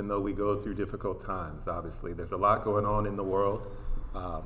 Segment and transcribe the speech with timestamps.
[0.00, 2.14] even though we go through difficult times, obviously.
[2.14, 3.70] There's a lot going on in the world.
[4.14, 4.44] Um,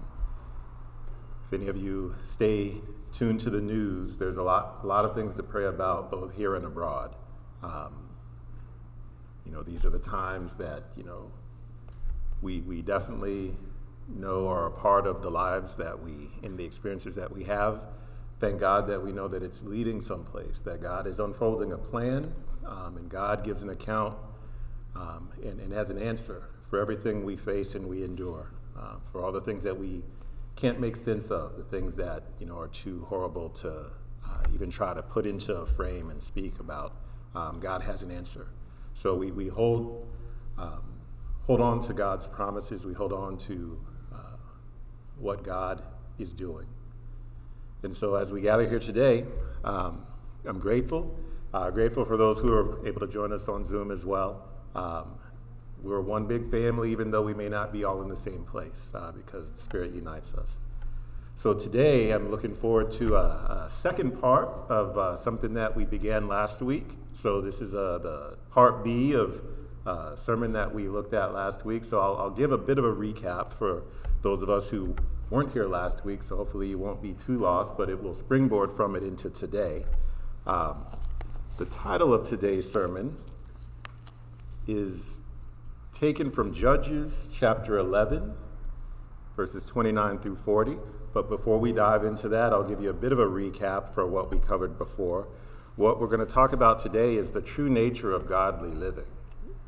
[1.46, 2.72] if any of you stay
[3.12, 6.34] tuned to the news, there's a lot, a lot of things to pray about, both
[6.34, 7.14] here and abroad.
[7.62, 8.08] Um,
[9.46, 11.30] you know, these are the times that, you know,
[12.42, 13.54] we, we definitely
[14.08, 17.86] know are a part of the lives that we, in the experiences that we have.
[18.40, 22.34] Thank God that we know that it's leading someplace, that God is unfolding a plan,
[22.66, 24.16] um, and God gives an account
[24.96, 29.22] um, and, and has an answer for everything we face and we endure, uh, for
[29.24, 30.02] all the things that we
[30.56, 34.70] can't make sense of, the things that you know are too horrible to uh, even
[34.70, 36.94] try to put into a frame and speak about.
[37.34, 38.46] Um, God has an answer,
[38.94, 40.06] so we, we hold
[40.56, 40.82] um,
[41.46, 42.86] hold on to God's promises.
[42.86, 43.80] We hold on to
[44.12, 44.36] uh,
[45.18, 45.82] what God
[46.18, 46.66] is doing,
[47.82, 49.26] and so as we gather here today,
[49.64, 50.06] um,
[50.44, 51.18] I'm grateful.
[51.52, 54.48] Uh, grateful for those who are able to join us on Zoom as well.
[54.74, 55.18] Um,
[55.82, 58.92] we're one big family, even though we may not be all in the same place,
[58.94, 60.60] uh, because the Spirit unites us.
[61.36, 65.84] So today, I'm looking forward to a, a second part of uh, something that we
[65.84, 66.86] began last week.
[67.12, 69.42] So this is uh, the part B of
[69.84, 71.84] uh, sermon that we looked at last week.
[71.84, 73.82] So I'll, I'll, give a bit of a recap for
[74.22, 74.94] those of us who
[75.28, 76.22] weren't here last week.
[76.22, 79.84] So hopefully you won't be too lost, but it will springboard from it into today.
[80.46, 80.86] Um,
[81.58, 83.16] the title of today's sermon
[84.66, 85.20] is
[85.92, 88.34] taken from Judges chapter 11,
[89.36, 90.76] verses 29 through 40.
[91.12, 94.06] But before we dive into that, I'll give you a bit of a recap for
[94.06, 95.28] what we covered before.
[95.76, 99.06] What we're going to talk about today is the true nature of godly living,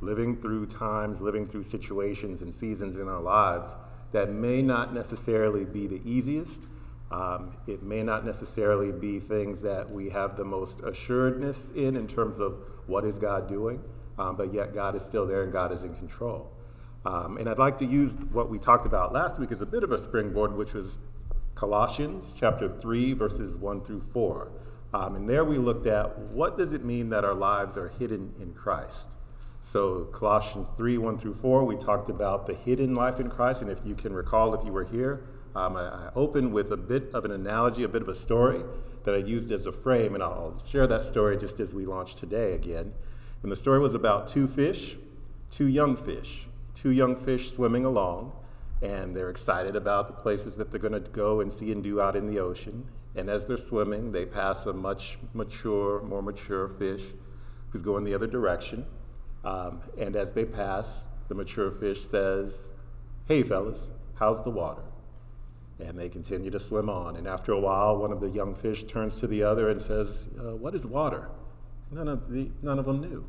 [0.01, 3.77] living through times, living through situations and seasons in our lives
[4.13, 6.69] that may not necessarily be the easiest.
[7.11, 12.07] Um, it may not necessarily be things that we have the most assuredness in, in
[12.07, 13.83] terms of what is God doing
[14.19, 16.53] um, but yet God is still there and God is in control.
[17.05, 19.85] Um, and I'd like to use what we talked about last week as a bit
[19.85, 20.99] of a springboard, which was
[21.55, 24.51] Colossians chapter 3, verses 1 through 4.
[24.93, 28.35] Um, and there we looked at what does it mean that our lives are hidden
[28.41, 29.13] in Christ.
[29.63, 33.63] So Colossians 3, 1 through 4, we talked about the hidden life in Christ.
[33.63, 35.25] And if you can recall, if you were here,
[35.55, 38.63] um, I, I opened with a bit of an analogy, a bit of a story
[39.05, 42.15] that I used as a frame, and I'll share that story just as we launch
[42.15, 42.93] today again.
[43.47, 44.97] And the story was about two fish,
[45.53, 48.33] two young fish, two young fish swimming along,
[48.83, 52.01] and they're excited about the places that they're going to go and see and do
[52.01, 52.89] out in the ocean.
[53.15, 57.05] And as they're swimming, they pass a much mature, more mature fish
[57.71, 58.85] who's going the other direction.
[59.45, 62.73] Um, and as they pass, the mature fish says,
[63.29, 64.83] Hey, fellas, how's the water?
[65.79, 67.15] And they continue to swim on.
[67.15, 70.27] And after a while, one of the young fish turns to the other and says,
[70.37, 71.29] uh, What is water?
[71.93, 73.25] None of, the, none of them knew.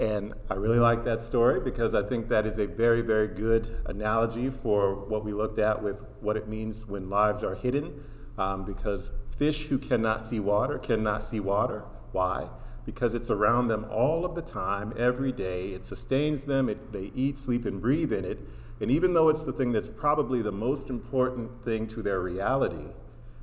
[0.00, 3.82] And I really like that story because I think that is a very, very good
[3.84, 8.02] analogy for what we looked at with what it means when lives are hidden.
[8.38, 11.84] Um, because fish who cannot see water cannot see water.
[12.12, 12.48] Why?
[12.86, 15.74] Because it's around them all of the time, every day.
[15.74, 18.38] It sustains them, it, they eat, sleep, and breathe in it.
[18.80, 22.86] And even though it's the thing that's probably the most important thing to their reality,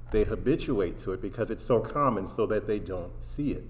[0.10, 3.64] they habituate to it because it's so common so that they don't see it.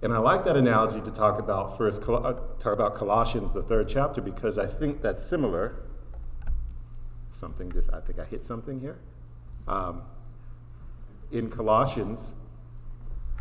[0.00, 3.88] And I like that analogy to talk about first, uh, talk about Colossians, the third
[3.88, 5.82] chapter, because I think that's similar.
[7.32, 8.98] Something just, I think I hit something here.
[9.66, 10.02] Um,
[11.32, 12.34] in Colossians,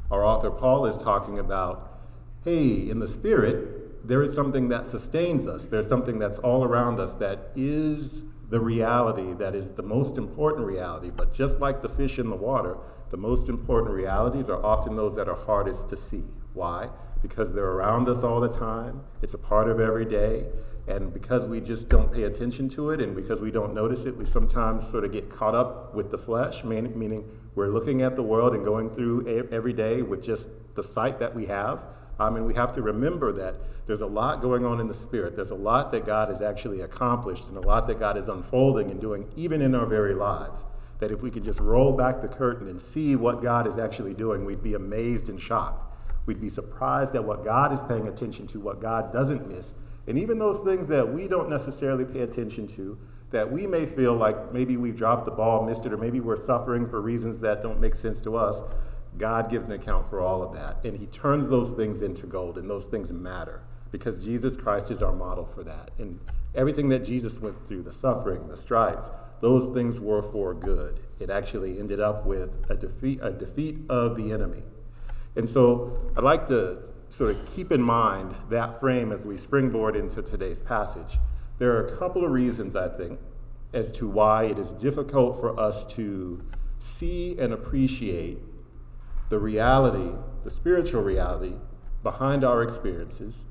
[0.10, 2.00] our author Paul is talking about,
[2.44, 5.68] hey, in the Spirit, there is something that sustains us.
[5.68, 10.66] There's something that's all around us that is the reality that is the most important
[10.66, 11.12] reality.
[11.16, 12.78] But just like the fish in the water,
[13.10, 16.24] the most important realities are often those that are hardest to see.
[16.58, 16.90] Why?
[17.22, 20.48] Because they're around us all the time, it's a part of every day.
[20.88, 24.18] And because we just don't pay attention to it and because we don't notice it,
[24.18, 28.24] we sometimes sort of get caught up with the flesh, meaning we're looking at the
[28.24, 31.86] world and going through every day with just the sight that we have.
[32.20, 35.36] Um, and we have to remember that there's a lot going on in the spirit.
[35.36, 38.90] There's a lot that God has actually accomplished and a lot that God is unfolding
[38.90, 40.66] and doing, even in our very lives.
[41.00, 44.16] That if we could just roll back the curtain and see what God is actually
[44.16, 45.84] doing, we'd be amazed and shocked.
[46.28, 49.74] We'd be surprised at what God is paying attention to, what God doesn't miss.
[50.06, 53.00] And even those things that we don't necessarily pay attention to,
[53.32, 56.38] that we may feel like maybe we've dropped the ball, missed it, or maybe we're
[56.38, 58.62] suffering for reasons that don't make sense to us,
[59.18, 60.86] God gives an account for all of that.
[60.86, 65.02] And He turns those things into gold, and those things matter because Jesus Christ is
[65.02, 65.92] our model for that.
[65.98, 66.20] And
[66.54, 69.10] everything that Jesus went through the suffering, the stripes
[69.40, 71.00] those things were for good.
[71.20, 74.64] It actually ended up with a defeat, a defeat of the enemy.
[75.38, 79.96] And so I'd like to sort of keep in mind that frame as we springboard
[79.96, 81.20] into today's passage,
[81.60, 83.20] there are a couple of reasons, I think,
[83.72, 86.44] as to why it is difficult for us to
[86.80, 88.40] see and appreciate
[89.30, 91.56] the reality, the spiritual reality
[92.02, 93.46] behind our experiences.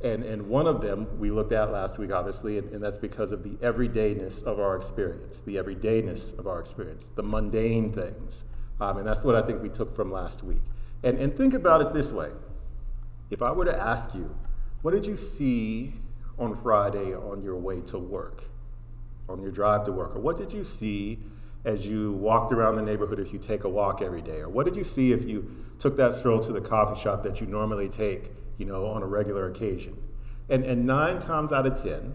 [0.00, 3.32] And, and one of them we looked at last week, obviously, and, and that's because
[3.32, 8.44] of the everydayness of our experience, the everydayness of our experience, the mundane things.
[8.80, 10.60] Um, and that's what I think we took from last week.
[11.04, 12.30] And, and think about it this way
[13.30, 14.36] if I were to ask you,
[14.82, 15.94] what did you see
[16.38, 18.44] on Friday on your way to work,
[19.28, 20.16] on your drive to work?
[20.16, 21.20] Or what did you see
[21.64, 24.40] as you walked around the neighborhood if you take a walk every day?
[24.40, 27.40] Or what did you see if you took that stroll to the coffee shop that
[27.40, 29.96] you normally take, you know, on a regular occasion?
[30.48, 32.14] And, and nine times out of 10,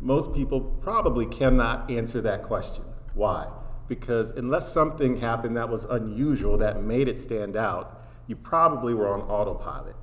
[0.00, 2.84] most people probably cannot answer that question.
[3.14, 3.48] Why?
[3.88, 7.97] Because unless something happened that was unusual that made it stand out,
[8.28, 9.96] you probably were on autopilot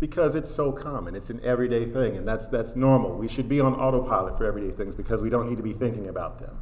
[0.00, 1.14] because it's so common.
[1.14, 3.16] It's an everyday thing, and that's, that's normal.
[3.16, 6.08] We should be on autopilot for everyday things because we don't need to be thinking
[6.08, 6.58] about them.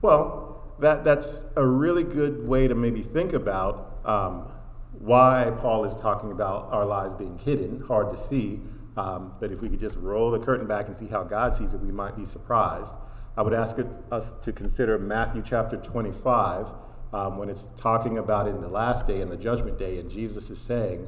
[0.00, 4.50] Well, that, that's a really good way to maybe think about um,
[4.92, 8.60] why Paul is talking about our lives being hidden, hard to see.
[8.96, 11.72] Um, but if we could just roll the curtain back and see how God sees
[11.72, 12.94] it, we might be surprised.
[13.36, 16.72] I would ask it, us to consider Matthew chapter 25
[17.12, 20.50] um, when it's talking about in the last day and the judgment day, and Jesus
[20.50, 21.06] is saying,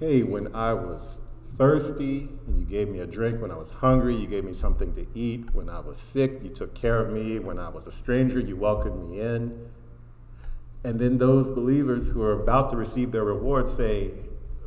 [0.00, 1.20] Hey, when I was
[1.56, 4.94] thirsty and you gave me a drink, when I was hungry, you gave me something
[4.94, 7.92] to eat, when I was sick, you took care of me, when I was a
[7.92, 9.68] stranger, you welcomed me in.
[10.84, 14.12] And then those believers who are about to receive their reward say,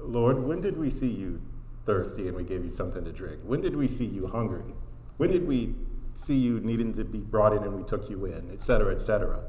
[0.01, 1.41] Lord, when did we see you
[1.85, 3.39] thirsty and we gave you something to drink?
[3.43, 4.73] When did we see you hungry?
[5.17, 5.75] When did we
[6.13, 8.99] see you needing to be brought in and we took you in, et cetera, et
[8.99, 9.39] cetera?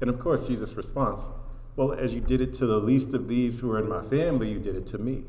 [0.00, 1.28] And of course, Jesus' response,
[1.76, 4.50] well, as you did it to the least of these who are in my family,
[4.50, 5.24] you did it to me.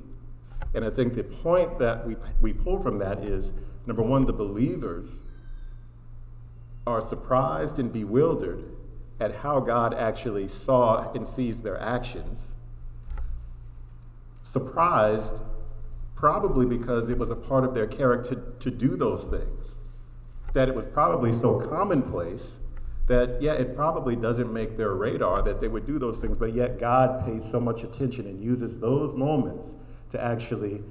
[0.74, 3.54] And I think the point that we, we pull from that is
[3.86, 5.24] number one, the believers
[6.86, 8.64] are surprised and bewildered
[9.20, 12.54] at how God actually saw and sees their actions.
[14.42, 15.42] Surprised,
[16.16, 19.80] probably because it was a part of their character to, to do those things.
[20.54, 22.60] That it was probably so commonplace
[23.08, 26.54] that, yeah, it probably doesn't make their radar that they would do those things, but
[26.54, 29.76] yet God pays so much attention and uses those moments
[30.10, 30.84] to actually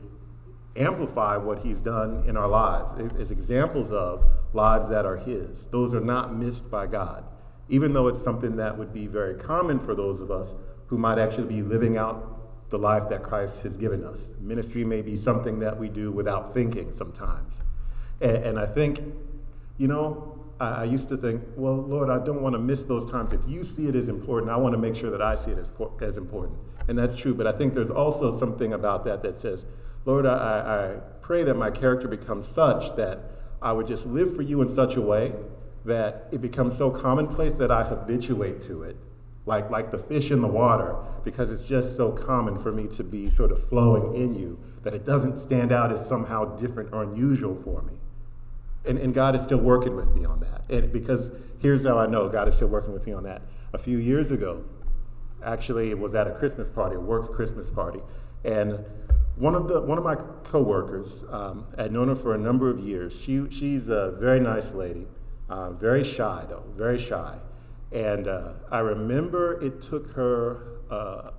[0.76, 4.24] amplify what He's done in our lives as, examples of
[4.54, 5.66] lives that are His.
[5.68, 7.24] Those are not missed by God,
[7.68, 10.54] even though it's something that would be very common for those of us
[10.86, 14.32] who might actually be living out the life that Christ has given us.
[14.40, 17.60] Ministry may be something that we do without thinking sometimes.
[18.20, 19.00] And, and I think,
[19.78, 23.32] you know, I, used to think, well, Lord, I don't want to miss those times.
[23.32, 25.58] If you see it as important, I want to make sure that I see it
[25.58, 25.70] as,
[26.00, 26.58] as important.
[26.88, 27.34] And that's true.
[27.34, 29.66] But I think there's also something about that that says,
[30.06, 33.18] Lord, I, I pray that my character becomes such that
[33.60, 35.34] I would just live for you in such a way
[35.84, 38.96] that it becomes so commonplace that I habituate to it,
[39.44, 43.04] like, like the fish in the water, because it's just so common for me to
[43.04, 47.02] be sort of flowing in you that it doesn't stand out as somehow different or
[47.02, 47.94] unusual for me.
[48.86, 50.64] And, and God is still working with me on that.
[50.70, 53.42] And because here's how I know God is still working with me on that.
[53.72, 54.64] A few years ago,
[55.44, 58.00] actually, it was at a Christmas party, a work Christmas party,
[58.44, 58.84] and
[59.36, 62.78] one of the one of my coworkers, um, I'd known her for a number of
[62.78, 63.20] years.
[63.20, 65.06] She she's a very nice lady,
[65.48, 67.38] uh, very shy though, very shy.
[67.92, 71.30] And uh, I remember it took her uh,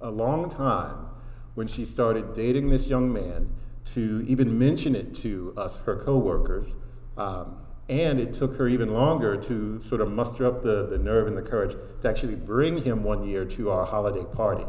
[0.00, 1.06] a long time
[1.54, 3.54] when she started dating this young man
[3.94, 6.76] to even mention it to us, her coworkers.
[7.16, 7.58] Um,
[7.88, 11.36] and it took her even longer to sort of muster up the, the nerve and
[11.36, 14.66] the courage to actually bring him one year to our holiday party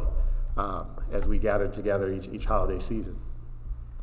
[0.55, 3.17] um, as we gathered together each, each holiday season.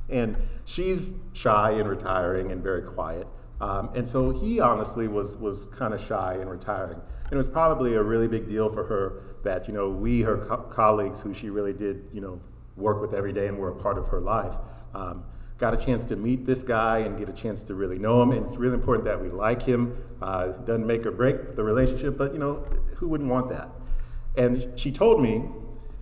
[0.09, 3.27] And she's shy and retiring and very quiet.
[3.61, 7.01] Um, and so he honestly was, was kind of shy and retiring.
[7.25, 10.37] And it was probably a really big deal for her that, you know, we, her
[10.37, 12.41] co- colleagues who she really did, you know,
[12.77, 14.55] work with every day and were a part of her life,
[14.97, 15.25] um,
[15.59, 18.33] got a chance to meet this guy and get a chance to really know him.
[18.33, 19.97] And it's really important that we like him.
[20.21, 22.65] Uh, doesn't make or break the relationship, but you know,
[22.97, 23.69] who wouldn't want that?
[24.37, 25.45] And she told me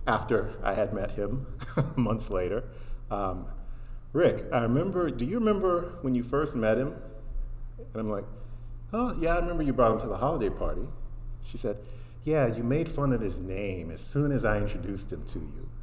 [0.07, 1.45] after I had met him
[1.95, 2.63] months later,
[3.11, 3.47] um,
[4.13, 6.95] Rick, I remember, do you remember when you first met him?
[7.77, 8.25] And I'm like,
[8.93, 10.83] oh, yeah, I remember you brought him to the holiday party.
[11.43, 11.77] She said,
[12.23, 15.69] yeah, you made fun of his name as soon as I introduced him to you.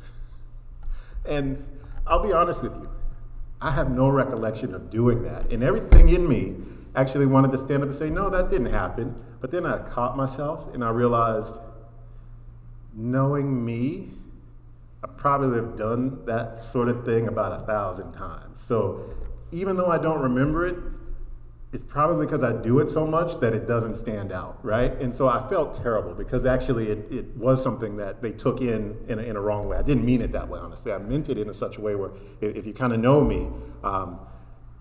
[1.25, 1.64] And
[2.04, 2.90] I'll be honest with you,
[3.62, 5.52] I have no recollection of doing that.
[5.52, 6.57] And everything in me
[6.97, 9.14] actually wanted to stand up and say, no, that didn't happen.
[9.40, 11.59] But then I caught myself and I realized
[12.92, 14.11] knowing me,
[15.02, 18.61] I probably have done that sort of thing about a thousand times.
[18.61, 19.14] So
[19.52, 20.76] even though I don't remember it,
[21.73, 24.93] it's probably because I do it so much that it doesn't stand out, right?
[25.00, 28.99] And so I felt terrible because actually it, it was something that they took in
[29.09, 29.79] in a, in a wrong way.
[29.79, 30.93] I didn't mean it that way, honestly.
[30.93, 32.11] I meant it in a such a way where
[32.43, 33.49] if, you kind of know me,
[33.83, 34.21] um,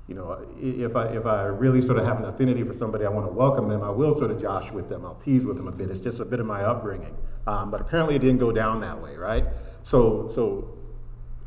[0.09, 3.09] you know, if I, if I really sort of have an affinity for somebody, I
[3.09, 5.05] want to welcome them, I will sort of josh with them.
[5.05, 5.89] I'll tease with them a bit.
[5.89, 7.17] It's just a bit of my upbringing.
[7.47, 9.45] Um, but apparently it didn't go down that way, right?
[9.83, 10.77] So, so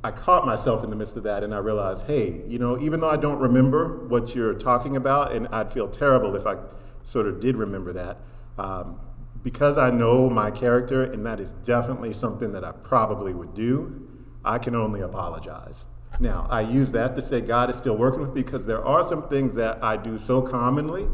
[0.04, 3.00] I caught myself in the midst of that and I realized, hey, you know, even
[3.00, 6.56] though I don't remember what you're talking about, and I'd feel terrible if I
[7.04, 8.18] sort of did remember that,
[8.58, 9.00] um,
[9.42, 14.06] because I know my character, and that is definitely something that I probably would do,
[14.44, 15.86] I can only apologize.
[16.20, 19.02] Now, I use that to say God is still working with me because there are
[19.02, 21.08] some things that I do so commonly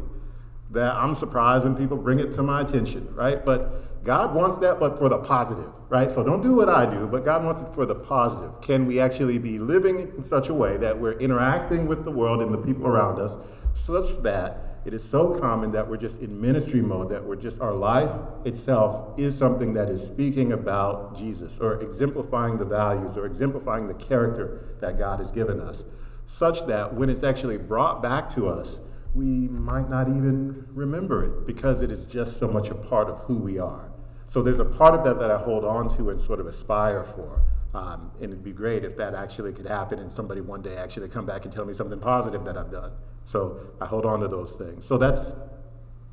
[0.70, 3.44] that I'm surprised when people bring it to my attention, right?
[3.44, 6.10] But God wants that, but for the positive, right?
[6.10, 8.60] So don't do what I do, but God wants it for the positive.
[8.62, 12.40] Can we actually be living in such a way that we're interacting with the world
[12.40, 13.36] and the people around us
[13.74, 17.60] such that it is so common that we're just in ministry mode, that we're just,
[17.60, 18.12] our life
[18.46, 23.94] itself is something that is speaking about Jesus or exemplifying the values or exemplifying the
[23.94, 25.84] character that God has given us,
[26.26, 28.80] such that when it's actually brought back to us,
[29.14, 33.18] we might not even remember it because it is just so much a part of
[33.22, 33.89] who we are.
[34.30, 37.02] So there's a part of that that I hold on to and sort of aspire
[37.02, 37.42] for.
[37.74, 41.08] Um, and it'd be great if that actually could happen and somebody one day actually
[41.08, 42.92] come back and tell me something positive that I've done.
[43.24, 44.84] So I hold on to those things.
[44.84, 45.32] So that's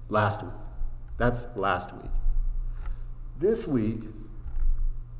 [0.09, 0.51] last week.
[1.19, 2.09] That's last week.
[3.37, 4.05] This week,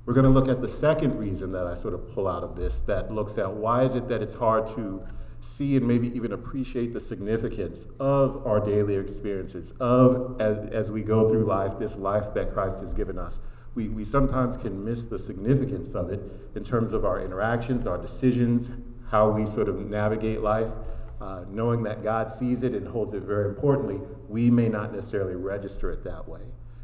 [0.08, 2.56] we're going to look at the second reason that I sort of pull out of
[2.56, 5.06] this that looks at why is it that it's hard to
[5.40, 11.02] see and maybe even appreciate the significance of our daily experiences, of as, as we
[11.02, 13.40] go through life, this life that Christ has given us.
[13.76, 16.22] We, we sometimes can miss the significance of it
[16.56, 18.70] in terms of our interactions, our decisions,
[19.12, 20.72] how we sort of navigate life.
[21.20, 25.36] Uh, knowing that God sees it and holds it very importantly, we may not necessarily
[25.36, 26.42] register it that way.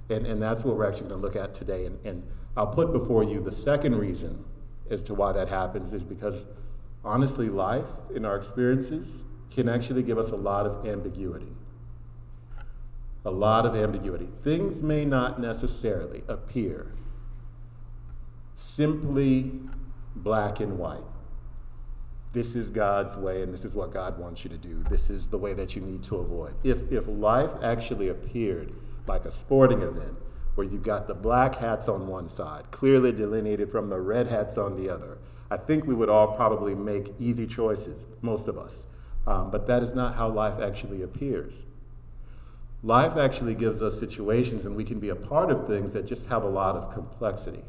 [0.10, 1.86] And, and that's what we're actually going to look at today.
[1.86, 2.24] And, and
[2.58, 4.44] I'll put before you the second reason
[4.90, 6.46] as to why that happens is because
[7.04, 11.54] honestly, life in our experiences can actually give us a lot of ambiguity.
[13.26, 14.30] A lot of ambiguity.
[14.44, 16.94] Things may not necessarily appear
[18.56, 19.52] simply
[20.16, 21.04] black and white.
[22.34, 24.84] This is God's way, and this is what God wants you to do.
[24.90, 26.56] This is the way that you need to avoid.
[26.64, 28.74] If, if life actually appeared
[29.08, 30.18] like a sporting event,
[30.56, 34.58] where you've got the black hats on one side, clearly delineated from the red hats
[34.58, 35.18] on the other,
[35.54, 38.88] I think we would all probably make easy choices, most of us.
[39.28, 41.68] Um, but that is not how life actually appears.
[42.82, 46.26] Life actually gives us situations, and we can be a part of things that just
[46.26, 47.64] have a lot of complexity.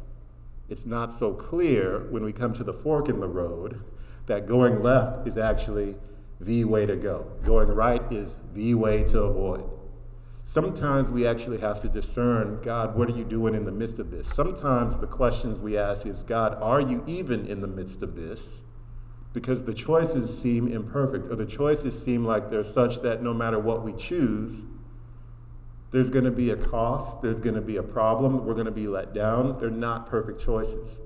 [0.71, 3.83] It's not so clear when we come to the fork in the road
[4.29, 5.97] that going left is actually
[6.41, 9.69] the way to go, going right is the way to avoid.
[10.47, 14.11] Sometimes we actually have to discern, God, what are you doing in the midst of
[14.11, 14.29] this?
[14.29, 18.63] Sometimes the questions we ask is, God, are you even in the midst of this?
[19.33, 23.59] Because the choices seem imperfect, or the choices seem like they're such that no matter
[23.59, 24.65] what we choose,
[25.93, 28.71] there's going to be a cost, there's going to be a problem, we're going to
[28.71, 29.59] be let down.
[29.59, 31.01] They're not perfect choices.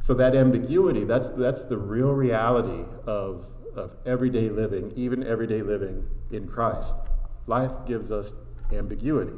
[0.00, 6.08] So that ambiguity, that's, that's the real reality of, of everyday living, even everyday living
[6.30, 6.96] in Christ.
[7.46, 8.32] Life gives us
[8.72, 9.32] ambiguity.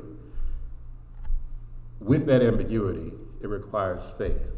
[2.01, 4.53] With that ambiguity, it requires faith.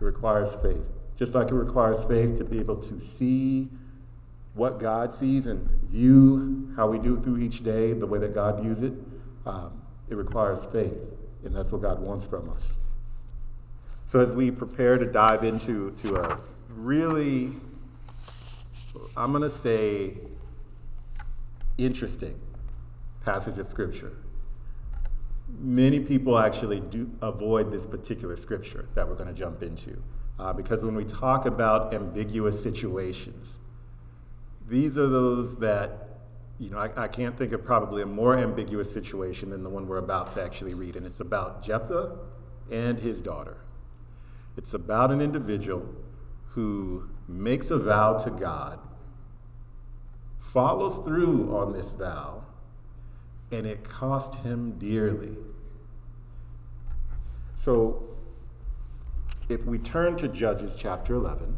[0.00, 0.82] It requires faith.
[1.16, 3.68] Just like it requires faith to be able to see
[4.54, 8.60] what God sees and view how we do through each day, the way that God
[8.60, 8.92] views it,
[9.46, 10.96] um, it requires faith.
[11.44, 12.76] And that's what God wants from us.
[14.06, 17.52] So as we prepare to dive into to a really,
[19.16, 20.18] I'm going to say,
[21.78, 22.38] interesting
[23.24, 24.12] passage of Scripture.
[25.58, 30.00] Many people actually do avoid this particular scripture that we're going to jump into
[30.40, 33.58] uh, because when we talk about ambiguous situations,
[34.66, 36.20] these are those that,
[36.58, 39.86] you know, I, I can't think of probably a more ambiguous situation than the one
[39.86, 42.16] we're about to actually read, and it's about Jephthah
[42.70, 43.58] and his daughter.
[44.56, 45.86] It's about an individual
[46.50, 48.78] who makes a vow to God,
[50.38, 52.44] follows through on this vow,
[53.52, 55.36] and it cost him dearly.
[57.56, 58.04] So,
[59.48, 61.56] if we turn to Judges chapter 11,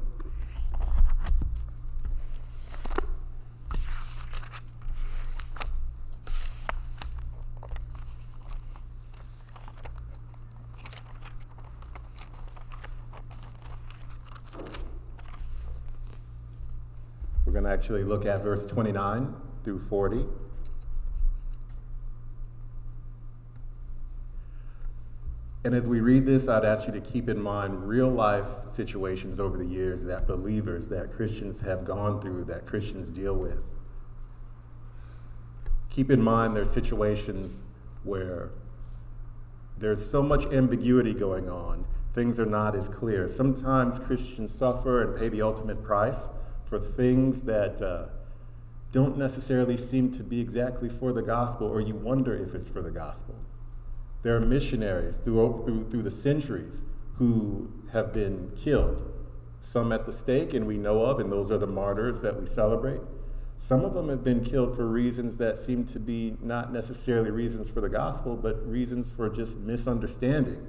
[17.52, 20.24] We're going to actually look at verse 29 through 40.
[25.64, 29.38] And as we read this, I'd ask you to keep in mind real life situations
[29.38, 33.62] over the years that believers, that Christians have gone through, that Christians deal with.
[35.88, 37.62] Keep in mind there's situations
[38.02, 38.50] where
[39.78, 43.28] there's so much ambiguity going on, things are not as clear.
[43.28, 46.28] Sometimes Christians suffer and pay the ultimate price
[46.64, 48.06] for things that uh,
[48.90, 52.82] don't necessarily seem to be exactly for the gospel, or you wonder if it's for
[52.82, 53.36] the gospel.
[54.22, 56.82] There are missionaries through, through, through the centuries
[57.16, 59.10] who have been killed,
[59.60, 62.46] some at the stake, and we know of, and those are the martyrs that we
[62.46, 63.00] celebrate.
[63.56, 67.70] Some of them have been killed for reasons that seem to be not necessarily reasons
[67.70, 70.66] for the gospel, but reasons for just misunderstanding.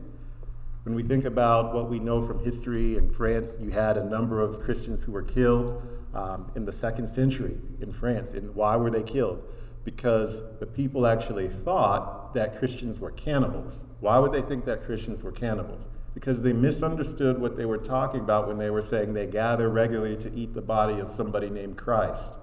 [0.83, 4.41] When we think about what we know from history in France, you had a number
[4.41, 5.81] of Christians who were killed
[6.13, 8.33] um, in the second century in France.
[8.33, 9.41] And why were they killed?
[9.83, 13.85] Because the people actually thought that Christians were cannibals.
[13.99, 15.87] Why would they think that Christians were cannibals?
[16.13, 20.15] Because they misunderstood what they were talking about when they were saying they gather regularly
[20.17, 22.37] to eat the body of somebody named Christ.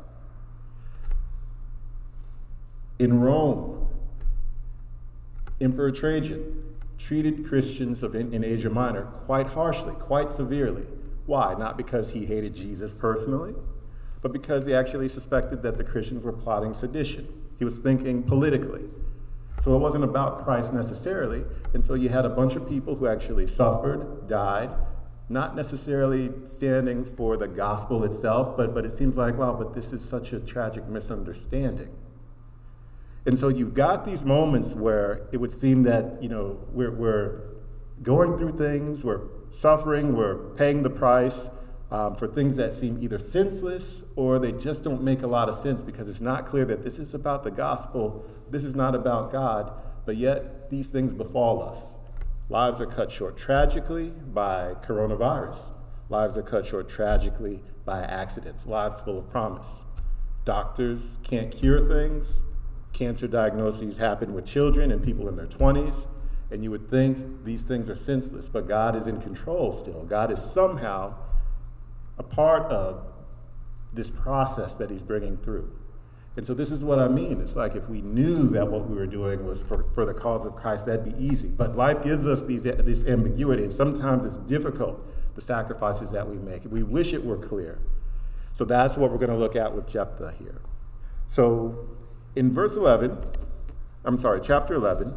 [2.99, 3.88] In Rome,
[5.61, 10.85] Emperor Trajan treated Christians of in, in Asia Minor quite harshly, quite severely.
[11.25, 11.54] Why?
[11.54, 13.54] Not because he hated Jesus personally,
[14.23, 17.27] but because he actually suspected that the Christians were plotting sedition.
[17.59, 18.85] He was thinking politically.
[19.61, 21.45] So it wasn't about Christ necessarily.
[21.75, 24.71] And so you had a bunch of people who actually suffered, died,
[25.29, 29.93] not necessarily standing for the gospel itself, but, but it seems like, wow, but this
[29.93, 31.91] is such a tragic misunderstanding.
[33.27, 37.43] And so you've got these moments where it would seem that, you know, we're, we're
[38.03, 41.50] going through things, we're suffering, we're paying the price,
[41.90, 45.54] um, for things that seem either senseless or they just don't make a lot of
[45.54, 49.32] sense because it's not clear that this is about the gospel, this is not about
[49.32, 49.73] God,
[50.06, 51.97] but yet these things befall us.
[52.49, 55.73] Lives are cut short tragically by coronavirus.
[56.08, 58.67] Lives are cut short tragically by accidents.
[58.67, 59.84] Lives full of promise.
[60.45, 62.41] Doctors can't cure things.
[62.93, 66.08] Cancer diagnoses happen with children and people in their 20s.
[66.50, 70.02] And you would think these things are senseless, but God is in control still.
[70.04, 71.15] God is somehow
[72.21, 73.02] a part of
[73.95, 75.73] this process that he's bringing through.
[76.37, 77.41] And so this is what I mean.
[77.41, 80.45] It's like if we knew that what we were doing was for, for the cause
[80.47, 81.49] of Christ, that'd be easy.
[81.49, 85.00] But life gives us these, this ambiguity, and sometimes it's difficult,
[85.35, 86.63] the sacrifices that we make.
[86.67, 87.78] We wish it were clear.
[88.52, 90.61] So that's what we're going to look at with Jephthah here.
[91.26, 91.89] So
[92.37, 93.17] in verse 11,
[94.04, 95.15] I'm sorry, chapter 11,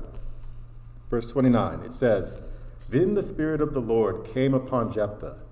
[1.09, 2.41] verse 29, it says,
[2.87, 5.42] Then the Spirit of the Lord came upon Jephthah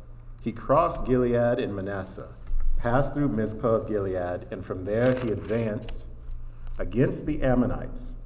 [0.42, 2.30] he crossed Gilead and Manasseh,
[2.78, 6.08] passed through Mizpah of Gilead, and from there he advanced
[6.80, 8.18] against the Ammonites.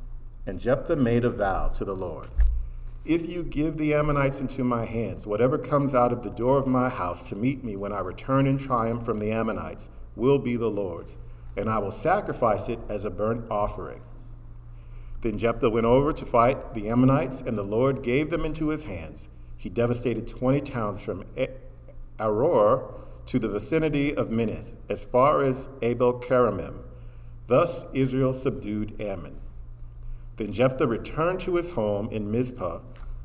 [0.48, 2.30] And Jephthah made a vow to the Lord
[3.04, 6.68] If you give the Ammonites into my hands, whatever comes out of the door of
[6.68, 10.56] my house to meet me when I return in triumph from the Ammonites will be
[10.56, 11.18] the Lord's,
[11.58, 14.02] and I will sacrifice it as a burnt offering.
[15.22, 18.84] Then Jephthah went over to fight the Ammonites, and the Lord gave them into his
[18.84, 19.28] hands.
[19.58, 21.26] He devastated 20 towns from
[22.20, 22.94] Aroer
[23.26, 26.84] to the vicinity of Minnith, as far as Abel Keramim.
[27.48, 29.40] Thus Israel subdued Ammon.
[30.38, 32.80] Then Jephthah returned to his home in Mizpah.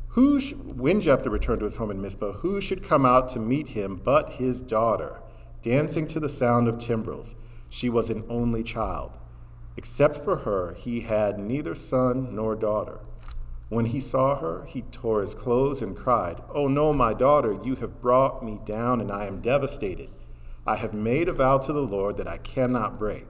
[0.09, 3.39] Who sh- when Jephthah returned to his home in Mizpah, who should come out to
[3.39, 5.21] meet him but his daughter,
[5.63, 7.35] dancing to the sound of timbrels?
[7.69, 9.17] She was an only child.
[9.77, 12.99] Except for her, he had neither son nor daughter.
[13.71, 17.77] When he saw her, he tore his clothes and cried, Oh no, my daughter, you
[17.77, 20.11] have brought me down, and I am devastated.
[20.67, 23.27] I have made a vow to the Lord that I cannot break.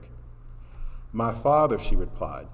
[1.13, 2.47] My father, she replied,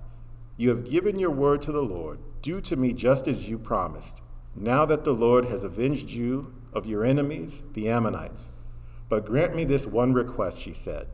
[0.58, 2.19] You have given your word to the Lord.
[2.41, 4.21] Do to me just as you promised.
[4.54, 8.52] Now that the Lord has avenged you of your enemies, the Ammonites.
[9.08, 11.08] But grant me this one request, she said.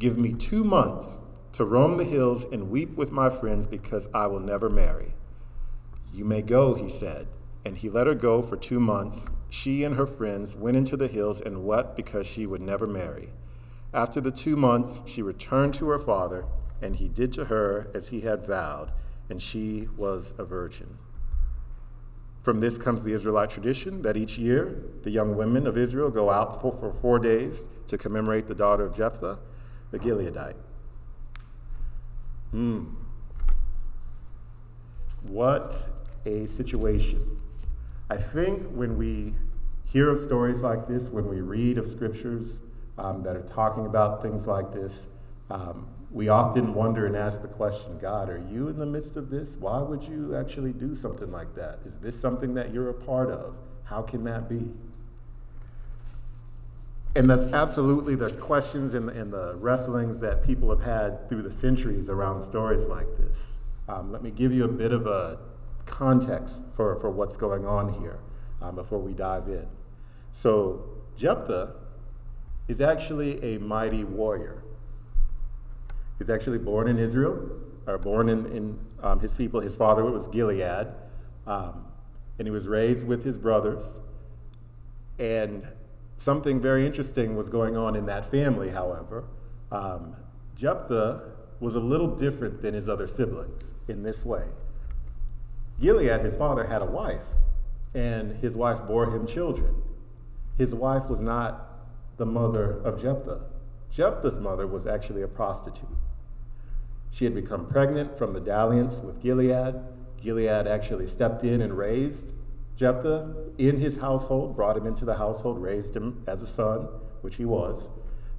[0.00, 1.20] Give me two months
[1.52, 5.14] to roam the hills and weep with my friends because I will never marry.
[6.16, 7.28] You may go, he said.
[7.62, 9.28] And he let her go for two months.
[9.50, 13.34] She and her friends went into the hills and wept because she would never marry.
[13.92, 16.46] After the two months, she returned to her father,
[16.80, 18.92] and he did to her as he had vowed,
[19.28, 20.96] and she was a virgin.
[22.42, 26.30] From this comes the Israelite tradition that each year the young women of Israel go
[26.30, 29.38] out for, for four days to commemorate the daughter of Jephthah,
[29.90, 30.56] the Gileadite.
[32.52, 32.84] Hmm.
[35.22, 35.88] What
[36.26, 37.40] a situation.
[38.10, 39.34] I think when we
[39.84, 42.60] hear of stories like this, when we read of scriptures
[42.98, 45.08] um, that are talking about things like this,
[45.50, 49.30] um, we often wonder and ask the question God, are you in the midst of
[49.30, 49.56] this?
[49.56, 51.80] Why would you actually do something like that?
[51.84, 53.54] Is this something that you're a part of?
[53.84, 54.68] How can that be?
[57.14, 61.50] And that's absolutely the questions and, and the wrestlings that people have had through the
[61.50, 63.58] centuries around stories like this.
[63.88, 65.38] Um, let me give you a bit of a
[65.86, 68.18] context for, for what's going on here
[68.60, 69.66] um, before we dive in.
[70.32, 70.84] So,
[71.16, 71.72] Jephthah
[72.68, 74.62] is actually a mighty warrior.
[76.18, 77.50] He's actually born in Israel,
[77.86, 79.60] or born in, in um, his people.
[79.60, 80.88] His father was Gilead,
[81.46, 81.86] um,
[82.38, 83.98] and he was raised with his brothers.
[85.18, 85.66] And
[86.16, 89.24] something very interesting was going on in that family, however.
[89.70, 90.16] Um,
[90.54, 94.44] Jephthah was a little different than his other siblings in this way.
[95.80, 97.26] Gilead, his father, had a wife,
[97.94, 99.74] and his wife bore him children.
[100.56, 103.42] His wife was not the mother of Jephthah.
[103.90, 105.88] Jephthah's mother was actually a prostitute.
[107.10, 109.74] She had become pregnant from the dalliance with Gilead.
[110.20, 112.32] Gilead actually stepped in and raised
[112.76, 116.88] Jephthah in his household, brought him into the household, raised him as a son,
[117.20, 117.90] which he was,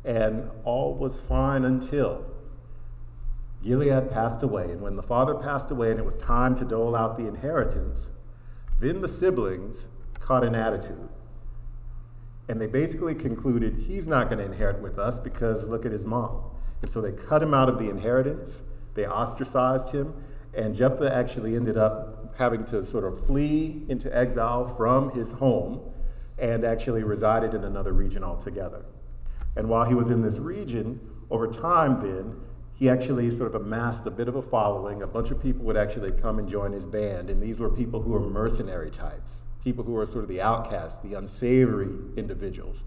[0.05, 2.25] and all was fine until
[3.63, 4.65] Gilead passed away.
[4.65, 8.11] And when the father passed away and it was time to dole out the inheritance,
[8.79, 9.87] then the siblings
[10.19, 11.09] caught an attitude.
[12.49, 16.05] And they basically concluded he's not going to inherit with us because look at his
[16.05, 16.43] mom.
[16.81, 20.13] And so they cut him out of the inheritance, they ostracized him,
[20.53, 25.81] and Jephthah actually ended up having to sort of flee into exile from his home
[26.37, 28.85] and actually resided in another region altogether.
[29.55, 32.39] And while he was in this region, over time, then,
[32.77, 35.01] he actually sort of amassed a bit of a following.
[35.01, 37.99] A bunch of people would actually come and join his band, and these were people
[37.99, 42.83] who were mercenary types, people who were sort of the outcasts, the unsavory individuals.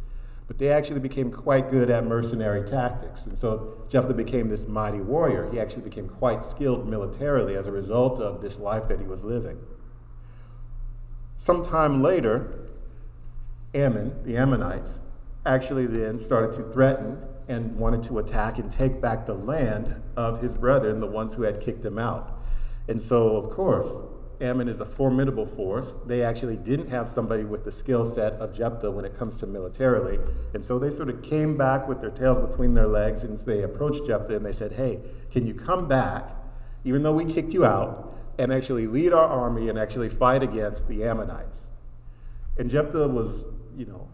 [0.46, 3.26] But they actually became quite good at mercenary tactics.
[3.26, 5.50] And so Jephthah became this mighty warrior.
[5.50, 9.24] He actually became quite skilled militarily as a result of this life that he was
[9.24, 9.58] living.
[11.36, 12.68] Sometime later,
[13.74, 15.00] Ammon, the Ammonites,
[15.44, 20.40] actually then started to threaten and wanted to attack and take back the land of
[20.40, 22.38] his brethren, the ones who had kicked him out.
[22.88, 24.02] And so, of course,
[24.40, 25.98] Ammon is a formidable force.
[26.06, 29.48] They actually didn't have somebody with the skill set of Jephthah when it comes to
[29.48, 30.20] militarily.
[30.54, 33.64] And so they sort of came back with their tails between their legs and they
[33.64, 36.30] approached Jephthah and they said, Hey, can you come back,
[36.84, 40.86] even though we kicked you out, and actually lead our army and actually fight against
[40.86, 41.72] the Ammonites?
[42.58, 44.08] And Jephthah was, you know,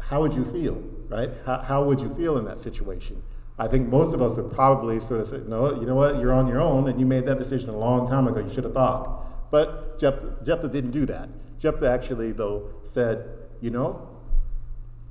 [0.00, 1.30] how would you feel, right?
[1.44, 3.22] How, how would you feel in that situation?
[3.58, 6.32] I think most of us would probably sort of say, no, you know what, you're
[6.32, 8.40] on your own, and you made that decision a long time ago.
[8.40, 9.50] You should have thought.
[9.50, 11.28] But Jephthah, Jephthah didn't do that.
[11.58, 13.28] Jephthah actually, though, said,
[13.60, 14.08] you know,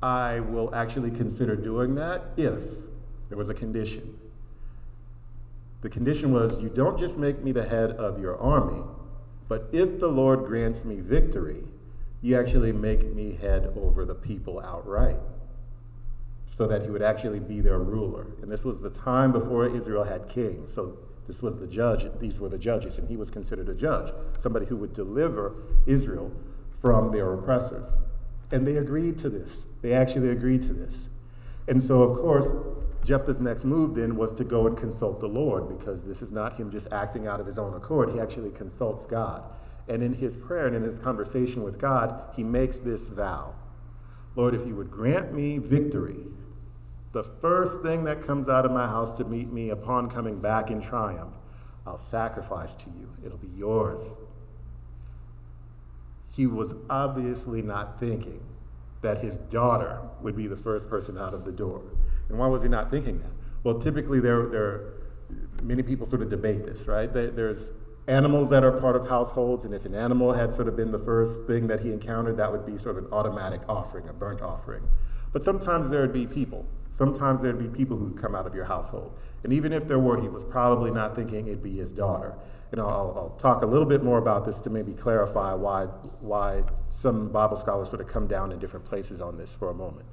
[0.01, 2.59] I will actually consider doing that if
[3.29, 4.17] there was a condition.
[5.81, 8.83] The condition was, you don't just make me the head of your army,
[9.47, 11.63] but if the Lord grants me victory,
[12.21, 15.17] you actually make me head over the people outright
[16.51, 18.27] so that he would actually be their ruler.
[18.41, 20.73] And this was the time before Israel had kings.
[20.73, 24.11] So this was the judge, these were the judges, and he was considered a judge,
[24.37, 26.29] somebody who would deliver Israel
[26.81, 27.95] from their oppressors.
[28.51, 29.65] And they agreed to this.
[29.81, 31.09] They actually agreed to this.
[31.69, 32.53] And so, of course,
[33.05, 36.57] Jephthah's next move then was to go and consult the Lord because this is not
[36.57, 38.11] him just acting out of his own accord.
[38.11, 39.43] He actually consults God.
[39.87, 43.55] And in his prayer and in his conversation with God, he makes this vow
[44.35, 46.25] Lord, if you would grant me victory,
[47.11, 50.71] the first thing that comes out of my house to meet me upon coming back
[50.71, 51.35] in triumph,
[51.85, 53.09] I'll sacrifice to you.
[53.25, 54.15] It'll be yours.
[56.29, 58.41] He was obviously not thinking
[59.01, 61.81] that his daughter would be the first person out of the door.
[62.29, 63.31] And why was he not thinking that?
[63.63, 64.93] Well, typically, there, there
[65.61, 67.11] many people sort of debate this, right?
[67.11, 67.71] There's
[68.07, 70.99] animals that are part of households, and if an animal had sort of been the
[70.99, 74.41] first thing that he encountered, that would be sort of an automatic offering, a burnt
[74.41, 74.83] offering.
[75.33, 76.65] But sometimes there would be people.
[76.91, 79.17] Sometimes there'd be people who'd come out of your household.
[79.43, 82.35] And even if there were, he was probably not thinking it'd be his daughter.
[82.71, 85.85] And I'll, I'll talk a little bit more about this to maybe clarify why,
[86.19, 89.73] why some Bible scholars sort of come down in different places on this for a
[89.73, 90.05] moment.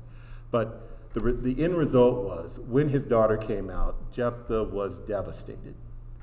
[0.51, 5.75] But the, the end result was when his daughter came out, Jephthah was devastated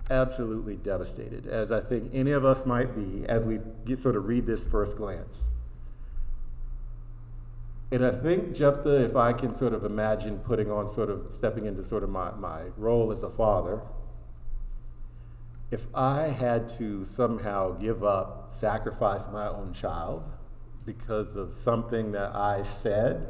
[0.10, 4.26] absolutely devastated, as I think any of us might be as we get, sort of
[4.26, 5.50] read this first glance.
[7.96, 11.66] And I think Jephthah, if I can sort of imagine putting on sort of stepping
[11.66, 13.84] into sort of my, my role as a father,
[15.72, 20.30] if I had to somehow give up, sacrifice my own child
[20.86, 23.28] because of something that I said,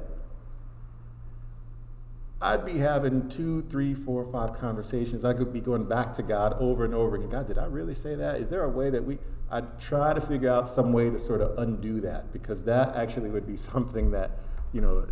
[2.42, 5.24] I'd be having two, three, four, five conversations.
[5.24, 7.30] I could be going back to God over and over again.
[7.30, 8.42] God, did I really say that?
[8.42, 9.20] Is there a way that we,
[9.52, 13.30] I'd try to figure out some way to sort of undo that because that actually
[13.30, 14.32] would be something that,
[14.76, 15.08] you know,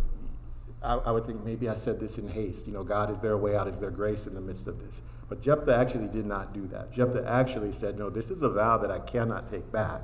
[0.82, 2.66] I, I would think maybe I said this in haste.
[2.66, 3.66] You know, God, is there a way out?
[3.66, 5.00] Is there grace in the midst of this?
[5.30, 6.92] But Jephthah actually did not do that.
[6.92, 10.02] Jephthah actually said, no, this is a vow that I cannot take back.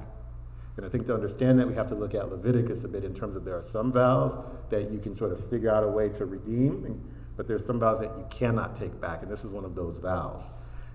[0.78, 3.12] And I think to understand that, we have to look at Leviticus a bit in
[3.12, 4.38] terms of there are some vows
[4.70, 8.00] that you can sort of figure out a way to redeem, but there's some vows
[8.00, 10.50] that you cannot take back, and this is one of those vows.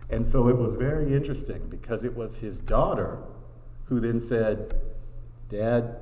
[0.10, 3.19] And so it was very interesting because it was his daughter
[3.84, 4.82] who then said,
[5.49, 5.97] Dad,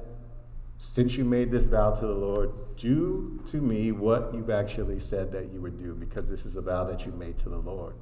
[0.83, 5.31] since you made this vow to the Lord, do to me what you've actually said
[5.31, 7.95] that you would do, because this is a vow that you made to the Lord.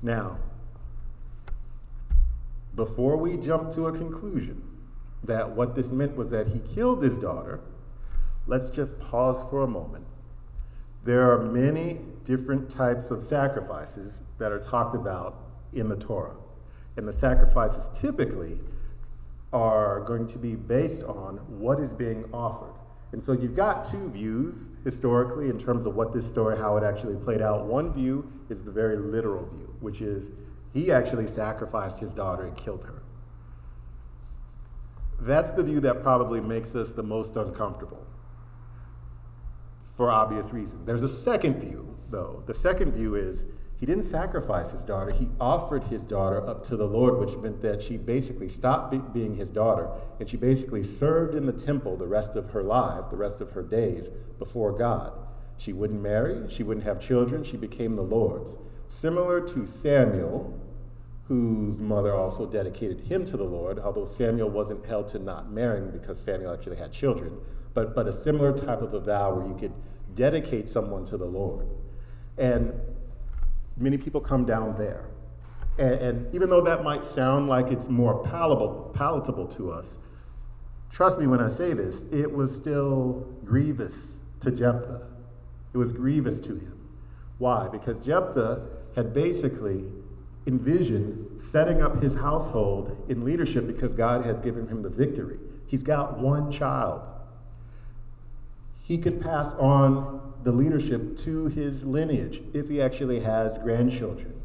[0.00, 0.38] Now,
[2.74, 4.62] before we jump to a conclusion
[5.24, 7.60] that what this meant was that he killed his daughter,
[8.46, 10.06] let's just pause for a moment.
[11.02, 15.36] There are many different types of sacrifices that are talked about
[15.72, 16.36] in the Torah.
[16.96, 18.60] And the sacrifices typically
[19.52, 22.74] are going to be based on what is being offered.
[23.12, 26.84] And so you've got two views historically in terms of what this story, how it
[26.84, 27.66] actually played out.
[27.66, 30.30] One view is the very literal view, which is
[30.72, 33.02] he actually sacrificed his daughter and killed her.
[35.20, 38.06] That's the view that probably makes us the most uncomfortable
[39.96, 40.86] for obvious reasons.
[40.86, 42.42] There's a second view, though.
[42.46, 43.44] The second view is
[43.80, 47.62] he didn't sacrifice his daughter, he offered his daughter up to the Lord, which meant
[47.62, 49.88] that she basically stopped be- being his daughter
[50.18, 53.52] and she basically served in the temple the rest of her life, the rest of
[53.52, 55.14] her days before God.
[55.56, 58.58] She wouldn't marry, she wouldn't have children, she became the Lord's.
[58.88, 60.60] Similar to Samuel,
[61.24, 65.90] whose mother also dedicated him to the Lord, although Samuel wasn't held to not marrying
[65.90, 67.38] because Samuel actually had children,
[67.72, 69.72] but, but a similar type of a vow where you could
[70.14, 71.66] dedicate someone to the Lord.
[72.36, 72.74] And
[73.80, 75.06] many people come down there.
[75.78, 79.98] And, and, even though that might sound like it's more palatable, palatable to us,
[80.90, 85.06] trust me when I say this, it was still grievous to Jephthah.
[85.72, 86.88] It was grievous to him.
[87.38, 87.68] Why?
[87.68, 89.84] Because Jephthah had basically
[90.46, 95.38] envisioned setting up his household in leadership because God has given him the victory.
[95.66, 97.00] He's got one child.
[98.82, 104.42] He could pass on the leadership to his lineage if he actually has grandchildren.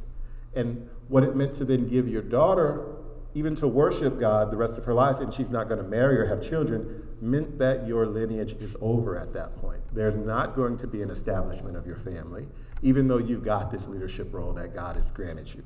[0.54, 2.86] And what it meant to then give your daughter,
[3.34, 6.18] even to worship God the rest of her life, and she's not going to marry
[6.18, 9.82] or have children, meant that your lineage is over at that point.
[9.94, 12.48] There's not going to be an establishment of your family,
[12.82, 15.64] even though you've got this leadership role that God has granted you.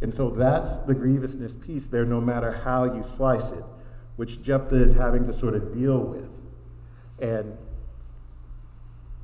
[0.00, 3.64] And so that's the grievousness piece there, no matter how you slice it,
[4.16, 6.42] which Jephthah is having to sort of deal with.
[7.20, 7.56] And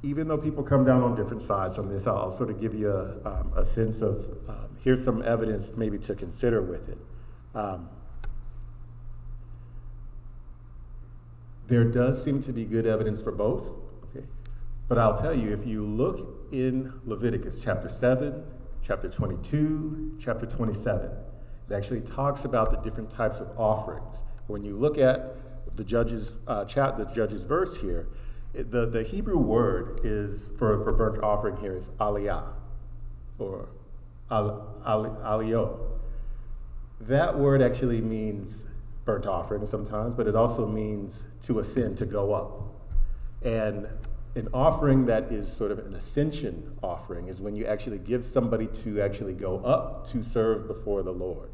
[0.03, 2.91] even though people come down on different sides on this, I'll sort of give you
[2.91, 6.99] a, um, a sense of um, here's some evidence maybe to consider with it.
[7.55, 7.89] Um,
[11.67, 14.27] there does seem to be good evidence for both, okay?
[14.89, 18.43] But I'll tell you, if you look in Leviticus chapter 7,
[18.83, 21.11] chapter 22, chapter 27,
[21.69, 24.25] it actually talks about the different types of offerings.
[24.47, 25.37] When you look at
[25.77, 28.09] the judge's uh, the judge's verse here,
[28.53, 32.45] the, the Hebrew word is for, for burnt offering here is aliyah
[33.39, 33.69] or
[34.31, 35.81] al, al.
[37.01, 38.67] That word actually means
[39.05, 42.63] burnt offering sometimes, but it also means to ascend, to go up.
[43.43, 43.87] And
[44.37, 48.67] an offering that is sort of an ascension offering is when you actually give somebody
[48.67, 51.51] to actually go up to serve before the Lord.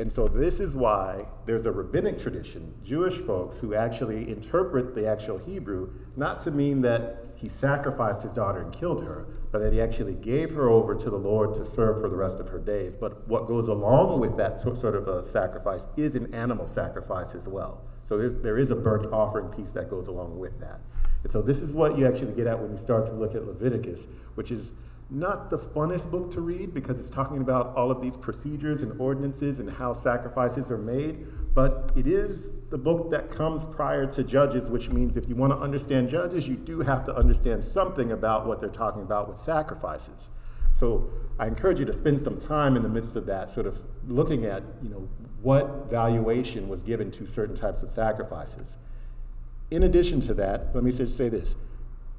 [0.00, 5.06] And so, this is why there's a rabbinic tradition, Jewish folks who actually interpret the
[5.06, 9.74] actual Hebrew not to mean that he sacrificed his daughter and killed her, but that
[9.74, 12.58] he actually gave her over to the Lord to serve for the rest of her
[12.58, 12.96] days.
[12.96, 17.46] But what goes along with that sort of a sacrifice is an animal sacrifice as
[17.46, 17.82] well.
[18.02, 20.80] So, there is a burnt offering piece that goes along with that.
[21.24, 23.46] And so, this is what you actually get at when you start to look at
[23.46, 24.72] Leviticus, which is
[25.10, 28.98] not the funnest book to read because it's talking about all of these procedures and
[29.00, 34.22] ordinances and how sacrifices are made, but it is the book that comes prior to
[34.22, 38.12] Judges, which means if you want to understand Judges, you do have to understand something
[38.12, 40.30] about what they're talking about with sacrifices.
[40.72, 43.82] So I encourage you to spend some time in the midst of that, sort of
[44.06, 45.08] looking at, you know,
[45.42, 48.78] what valuation was given to certain types of sacrifices.
[49.72, 51.56] In addition to that, let me just say this.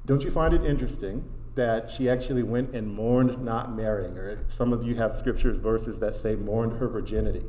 [0.04, 4.38] Don't you find it interesting that she actually went and mourned not marrying her.
[4.48, 7.44] Some of you have scriptures, verses that say mourned her virginity.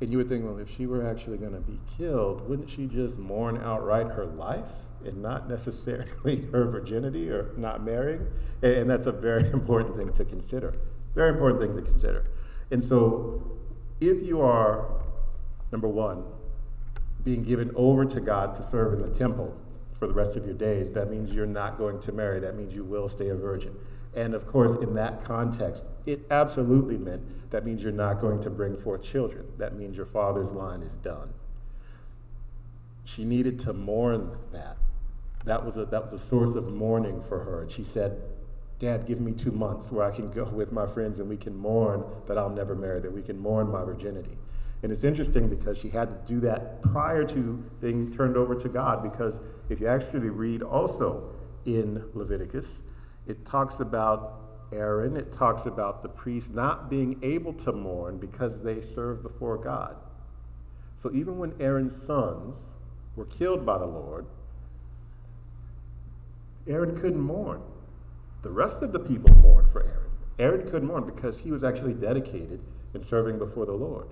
[0.00, 2.86] And you would think, well, if she were actually going to be killed, wouldn't she
[2.86, 4.70] just mourn outright her life
[5.04, 8.26] and not necessarily her virginity or not marrying?
[8.62, 10.74] And that's a very important thing to consider.
[11.14, 12.26] Very important thing to consider.
[12.70, 13.58] And so,
[14.00, 15.02] if you are,
[15.72, 16.24] number one,
[17.24, 19.56] being given over to God to serve in the temple
[19.98, 22.40] for the rest of your days, that means you're not going to marry.
[22.40, 23.74] That means you will stay a virgin.
[24.14, 28.50] And of course, in that context, it absolutely meant that means you're not going to
[28.50, 29.46] bring forth children.
[29.58, 31.32] That means your father's line is done.
[33.04, 34.76] She needed to mourn that.
[35.44, 37.62] That was a, that was a source of mourning for her.
[37.62, 38.20] And she said,
[38.78, 41.56] Dad, give me two months where I can go with my friends and we can
[41.56, 44.36] mourn that I'll never marry, that we can mourn my virginity.
[44.82, 48.68] And it's interesting because she had to do that prior to being turned over to
[48.68, 49.02] God.
[49.02, 52.84] Because if you actually read also in Leviticus,
[53.26, 54.40] it talks about
[54.72, 59.56] Aaron, it talks about the priests not being able to mourn because they serve before
[59.56, 59.96] God.
[60.94, 62.72] So even when Aaron's sons
[63.16, 64.26] were killed by the Lord,
[66.66, 67.62] Aaron couldn't mourn.
[68.42, 70.10] The rest of the people mourned for Aaron.
[70.38, 72.60] Aaron couldn't mourn because he was actually dedicated
[72.94, 74.08] in serving before the Lord.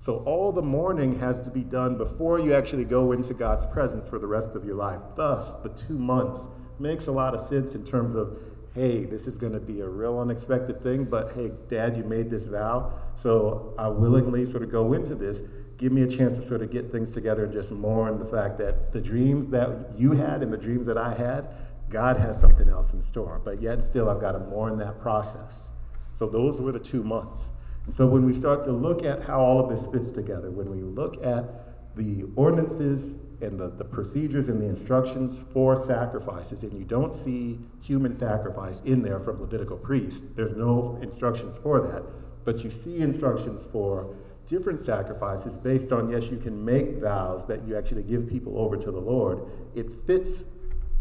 [0.00, 4.08] So all the mourning has to be done before you actually go into God's presence
[4.08, 5.00] for the rest of your life.
[5.16, 8.38] Thus, the two months makes a lot of sense in terms of
[8.74, 12.30] hey, this is going to be a real unexpected thing, but hey, dad, you made
[12.30, 15.42] this vow, so I willingly sort of go into this.
[15.78, 18.58] Give me a chance to sort of get things together and just mourn the fact
[18.58, 21.54] that the dreams that you had and the dreams that I had,
[21.88, 23.40] God has something else in store.
[23.44, 25.70] But yet, still, I've got to mourn that process.
[26.12, 27.52] So, those were the two months.
[27.88, 30.70] And so, when we start to look at how all of this fits together, when
[30.70, 36.74] we look at the ordinances and the, the procedures and the instructions for sacrifices, and
[36.74, 40.22] you don't see human sacrifice in there from Levitical priests.
[40.36, 42.02] There's no instructions for that,
[42.44, 47.66] but you see instructions for different sacrifices based on, yes, you can make vows that
[47.66, 49.40] you actually give people over to the Lord.
[49.74, 50.44] It fits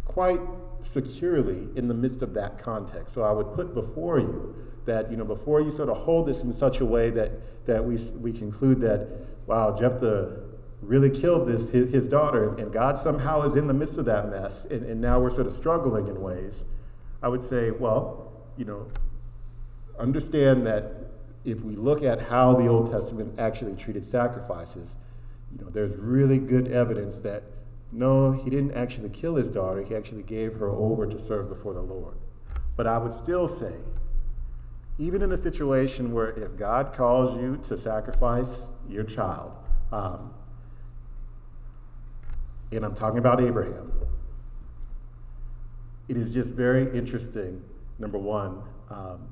[0.05, 0.39] quite
[0.79, 3.13] securely in the midst of that context.
[3.13, 4.55] So I would put before you
[4.87, 7.31] that, you know, before you sort of hold this in such a way that,
[7.67, 9.07] that we, we conclude that,
[9.45, 10.39] wow, Jephthah
[10.81, 14.29] really killed this his, his, daughter, and God somehow is in the midst of that
[14.29, 16.65] mess, and, and now we're sort of struggling in ways.
[17.21, 18.87] I would say, well, you know,
[19.99, 20.93] understand that
[21.45, 24.95] if we look at how the Old Testament actually treated sacrifices,
[25.51, 27.43] you know, there's really good evidence that
[27.91, 31.73] no, he didn't actually kill his daughter, he actually gave her over to serve before
[31.73, 32.15] the Lord.
[32.75, 33.73] But I would still say,
[34.99, 39.51] even in a situation where if God calls you to sacrifice your child,
[39.91, 40.33] um,
[42.71, 43.91] and I'm talking about Abraham.
[46.09, 47.61] It is just very interesting,
[47.99, 49.27] number one, um,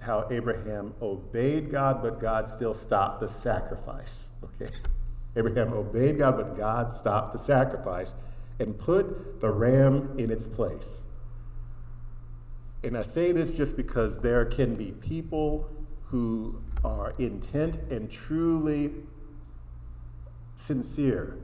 [0.00, 4.30] how Abraham obeyed God, but God still stopped the sacrifice.
[4.44, 4.72] Okay?
[5.36, 8.14] Abraham obeyed God, but God stopped the sacrifice
[8.60, 11.06] and put the ram in its place.
[12.84, 15.70] And I say this just because there can be people
[16.08, 18.92] who are intent and truly
[20.54, 21.38] sincere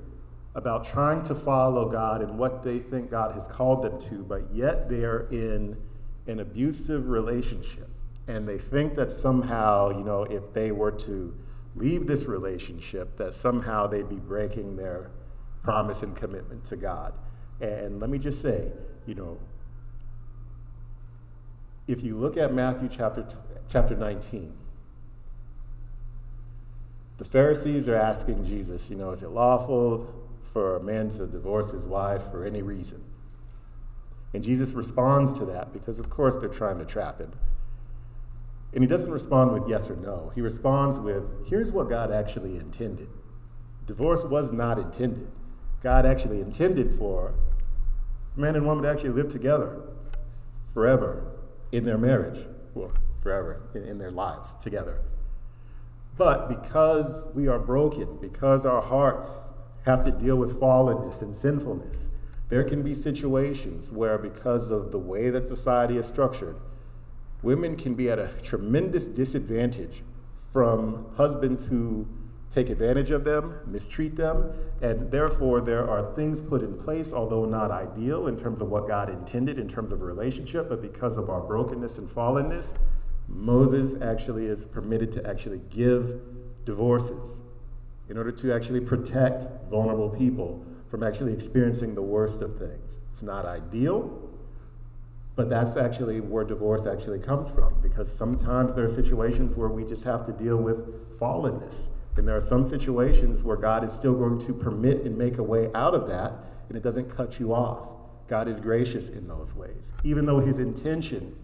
[0.54, 4.52] about trying to follow God and what they think God has called them to, but
[4.52, 5.78] yet they are in
[6.26, 7.88] an abusive relationship.
[8.28, 11.34] And they think that somehow, you know, if they were to
[11.74, 15.10] leave this relationship, that somehow they'd be breaking their
[15.62, 17.14] promise and commitment to God.
[17.62, 18.72] And let me just say,
[19.06, 19.38] you know,
[21.90, 23.26] if you look at Matthew chapter,
[23.68, 24.54] chapter 19,
[27.18, 30.14] the Pharisees are asking Jesus, you know, is it lawful
[30.52, 33.02] for a man to divorce his wife for any reason.
[34.32, 37.32] And Jesus responds to that because, of course, they're trying to trap him.
[38.72, 40.30] And he doesn't respond with yes or no.
[40.34, 43.08] He responds with, here's what God actually intended.
[43.86, 45.28] Divorce was not intended.
[45.82, 47.34] God actually intended for
[48.36, 49.80] man and woman to actually live together
[50.72, 51.29] forever
[51.72, 55.00] in their marriage, well, forever in, in their lives together.
[56.16, 59.52] But because we are broken, because our hearts
[59.86, 62.10] have to deal with fallenness and sinfulness.
[62.48, 66.56] There can be situations where, because of the way that society is structured,
[67.42, 70.02] women can be at a tremendous disadvantage
[70.52, 72.06] from husbands who
[72.50, 77.44] take advantage of them, mistreat them, and therefore there are things put in place, although
[77.44, 81.16] not ideal in terms of what God intended in terms of a relationship, but because
[81.16, 82.74] of our brokenness and fallenness,
[83.28, 86.20] Moses actually is permitted to actually give
[86.64, 87.40] divorces
[88.08, 92.98] in order to actually protect vulnerable people from actually experiencing the worst of things.
[93.12, 94.28] It's not ideal,
[95.36, 99.84] but that's actually where divorce actually comes from because sometimes there are situations where we
[99.84, 104.14] just have to deal with fallenness And there are some situations where God is still
[104.14, 106.32] going to permit and make a way out of that,
[106.68, 107.88] and it doesn't cut you off.
[108.28, 109.92] God is gracious in those ways.
[110.04, 111.36] Even though his intention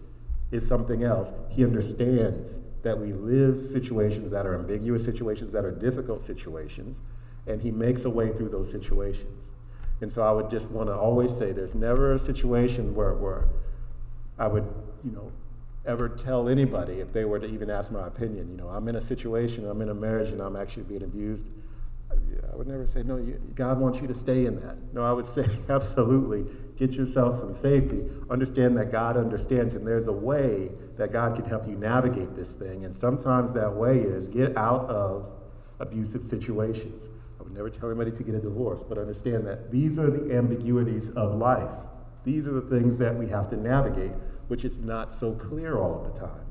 [0.51, 5.71] is something else, he understands that we live situations that are ambiguous situations, that are
[5.71, 7.01] difficult situations,
[7.45, 9.51] and he makes a way through those situations.
[9.99, 13.45] And so I would just want to always say there's never a situation where, where
[14.37, 14.65] I would,
[15.03, 15.31] you know,
[15.87, 18.49] ever tell anybody if they were to even ask my opinion.
[18.49, 21.49] You know, I'm in a situation, I'm in a marriage, and I'm actually being abused.
[22.11, 24.93] I would never say, no, you, God wants you to stay in that.
[24.93, 28.03] No, I would say, absolutely, get yourself some safety.
[28.29, 32.53] Understand that God understands, and there's a way that God can help you navigate this
[32.53, 32.85] thing.
[32.85, 35.31] And sometimes that way is get out of
[35.79, 37.09] abusive situations.
[37.39, 40.35] I would never tell anybody to get a divorce, but understand that these are the
[40.35, 41.71] ambiguities of life.
[42.27, 44.11] These are the things that we have to navigate,
[44.49, 46.45] which is not so clear all of the time.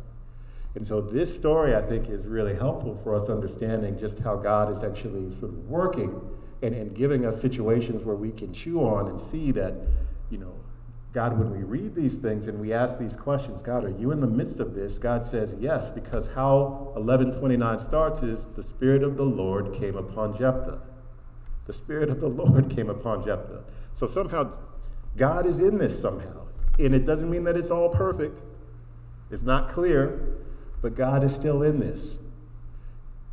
[0.75, 4.73] And so this story, I think, is really helpful for us understanding just how God
[4.73, 6.19] is actually sort of working
[6.63, 9.75] and, and giving us situations where we can chew on and see that,
[10.31, 10.55] you know,
[11.13, 14.21] God, when we read these things and we ask these questions, God, are you in
[14.21, 14.97] the midst of this?
[14.97, 20.33] God says yes, because how 1129 starts is the Spirit of the Lord came upon
[20.33, 20.81] Jephthah.
[21.67, 23.65] The Spirit of the Lord came upon Jephthah.
[23.93, 24.57] So somehow
[25.17, 26.47] God is in this somehow.
[26.79, 28.43] And it doesn't mean that it's all perfect,
[29.31, 30.37] it's not clear,
[30.83, 32.19] but God is still in this.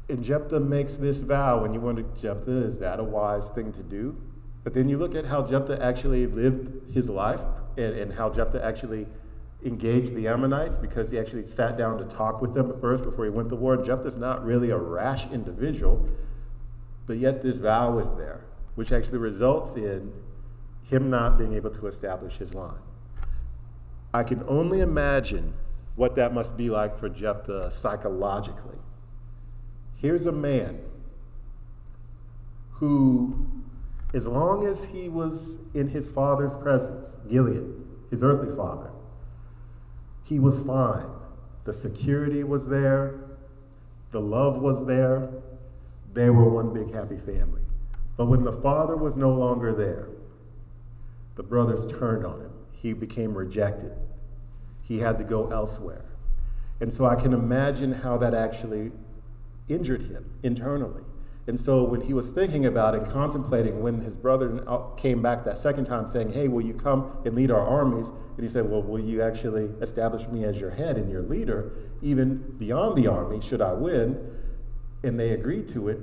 [0.10, 3.84] And Jephthah makes this vow, and you wonder, Jephthah, is that a wise thing to
[3.84, 4.18] do?
[4.64, 7.42] But then you look at how Jephthah actually lived his life
[7.78, 9.08] and, and how Jephthah actually
[9.64, 13.32] engaged the Ammonites because he actually sat down to talk with them first before he
[13.32, 13.78] went to war.
[13.78, 16.08] Jephthah's not really a rash individual,
[17.08, 20.12] but yet this vow is there, which actually results in
[20.84, 22.82] him not being able to establish his line.
[24.14, 25.54] I can only imagine
[25.96, 28.78] what that must be like for Jephthah psychologically.
[29.96, 30.82] Here's a man
[32.74, 33.48] who,
[34.14, 37.64] as long as he was in his father's presence, Gilead,
[38.10, 38.92] his earthly father,
[40.24, 41.08] he was fine.
[41.64, 43.20] The security was there,
[44.12, 45.30] the love was there.
[46.14, 47.62] They were one big happy family.
[48.16, 50.08] But when the father was no longer there,
[51.36, 52.52] the brothers turned on him.
[52.72, 53.94] He became rejected
[54.84, 56.06] he had to go elsewhere.
[56.80, 58.92] And so I can imagine how that actually
[59.68, 61.04] injured him internally.
[61.48, 64.64] And so when he was thinking about it, contemplating when his brother
[64.96, 68.10] came back that second time saying, Hey, will you come and lead our armies?
[68.10, 71.74] And he said, Well, will you actually establish me as your head and your leader,
[72.02, 74.18] even beyond the army, should I win?
[75.04, 76.00] And they agreed to it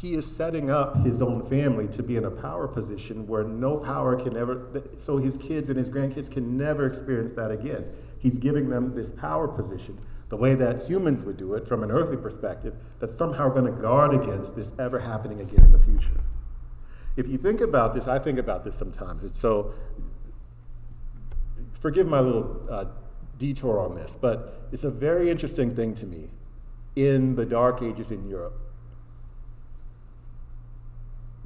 [0.00, 3.78] he is setting up his own family to be in a power position where no
[3.78, 7.84] power can ever, so his kids and his grandkids can never experience that again.
[8.18, 11.90] He's giving them this power position, the way that humans would do it from an
[11.90, 16.20] earthly perspective, that's somehow going to guard against this ever happening again in the future.
[17.16, 19.24] If you think about this, I think about this sometimes.
[19.24, 19.72] It's so,
[21.72, 22.84] forgive my little uh,
[23.38, 26.28] detour on this, but it's a very interesting thing to me
[26.96, 28.65] in the Dark Ages in Europe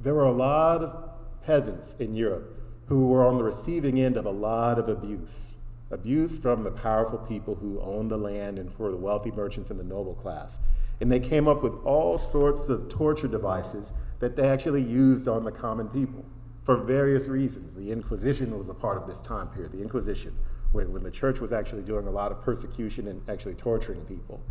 [0.03, 1.09] there were a lot of
[1.45, 5.55] peasants in Europe who were on the receiving end of a lot of abuse.
[5.91, 9.79] Abuse from the powerful people who owned the land and were the wealthy merchants and
[9.79, 10.59] the noble class.
[10.99, 15.43] And they came up with all sorts of torture devices that they actually used on
[15.43, 16.25] the common people
[16.63, 17.75] for various reasons.
[17.75, 20.35] The Inquisition was a part of this time period, the Inquisition,
[20.71, 24.41] when, when the church was actually doing a lot of persecution and actually torturing people.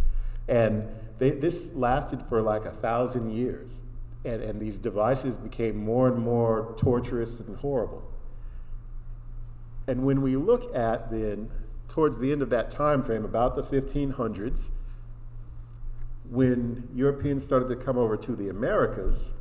[0.48, 0.88] And
[1.18, 3.82] they, this lasted for like a thousand years
[4.24, 8.02] and, and these devices became more and more torturous and horrible.
[9.86, 11.50] And when we look at then,
[11.88, 14.70] towards the end of that time frame, about the 1500s,
[16.28, 19.34] when Europeans started to come over to the Americas,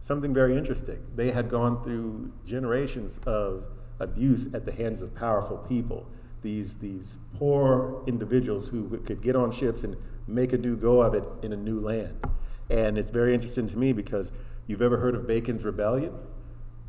[0.00, 0.98] something very interesting.
[1.14, 3.64] They had gone through generations of
[4.00, 6.06] abuse at the hands of powerful people.
[6.42, 9.96] These, these poor individuals who could get on ships and
[10.26, 12.16] make a new go of it in a new land.
[12.70, 14.30] And it's very interesting to me because
[14.66, 16.12] you've ever heard of Bacon's Rebellion?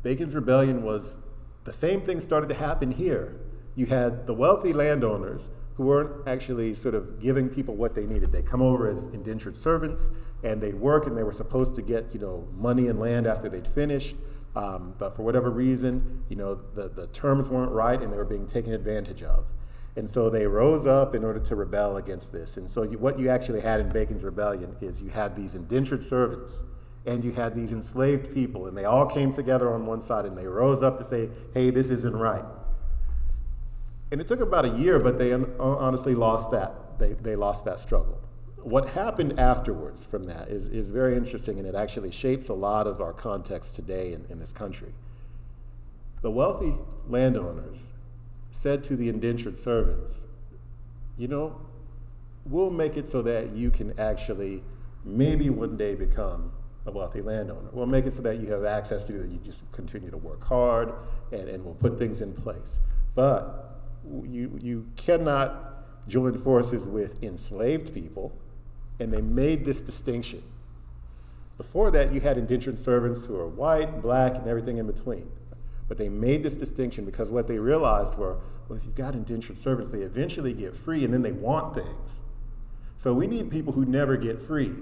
[0.02, 1.18] Bacon's Rebellion was
[1.64, 3.40] the same thing started to happen here.
[3.74, 8.32] You had the wealthy landowners who weren't actually sort of giving people what they needed.
[8.32, 10.10] They come over as indentured servants
[10.42, 13.48] and they'd work and they were supposed to get, you know, money and land after
[13.48, 14.16] they'd finished.
[14.56, 18.24] Um, but for whatever reason, you know, the, the terms weren't right and they were
[18.24, 19.52] being taken advantage of.
[19.96, 22.56] And so they rose up in order to rebel against this.
[22.56, 26.02] And so you, what you actually had in Bacon's Rebellion is you had these indentured
[26.02, 26.64] servants
[27.06, 30.36] and you had these enslaved people, and they all came together on one side and
[30.36, 32.44] they rose up to say, hey, this isn't right.
[34.12, 36.98] And it took about a year, but they honestly lost that.
[36.98, 38.20] They, they lost that struggle.
[38.62, 42.86] what happened afterwards from that is, is very interesting and it actually shapes a lot
[42.86, 44.92] of our context today in, in this country.
[46.20, 46.74] The wealthy
[47.08, 47.94] landowners
[48.50, 50.26] said to the indentured servants,
[51.16, 51.60] You know,
[52.44, 54.62] we'll make it so that you can actually
[55.04, 56.52] maybe one day become
[56.86, 57.68] a wealthy landowner.
[57.72, 60.44] We'll make it so that you have access to that you just continue to work
[60.44, 60.92] hard
[61.32, 62.80] and, and we'll put things in place.
[63.14, 63.78] But
[64.24, 68.32] you, you cannot join forces with enslaved people,
[68.98, 70.42] and they made this distinction.
[71.56, 75.30] Before that, you had indentured servants who are white, black, and everything in between.
[75.90, 78.38] But they made this distinction because what they realized were
[78.68, 82.20] well, if you've got indentured servants, they eventually get free and then they want things.
[82.96, 84.72] So we need people who never get free.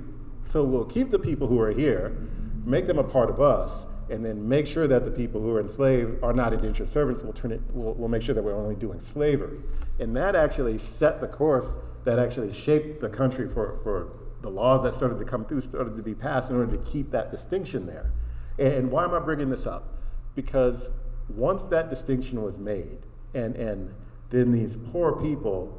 [0.45, 2.15] So we'll keep the people who are here,
[2.63, 5.61] make them a part of us, and then make sure that the people who are
[5.61, 7.23] enslaved are not indentured servants.
[7.23, 7.63] We'll turn it.
[7.73, 9.61] We'll, we'll make sure that we're only doing slavery,
[9.99, 14.83] and that actually set the course that actually shaped the country for for the laws
[14.83, 17.87] that started to come through started to be passed in order to keep that distinction
[17.87, 18.13] there.
[18.59, 19.98] And why am I bringing this up?
[20.39, 20.93] Because
[21.29, 23.01] once that distinction was made,
[23.35, 23.93] and, and
[24.31, 25.77] then these poor people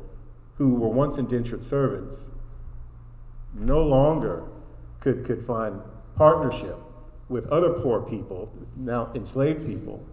[0.55, 2.27] who were once indentured servants
[3.53, 4.43] no longer
[4.99, 5.79] could, could find
[6.17, 6.75] partnership
[7.29, 10.05] with other poor people, now enslaved people,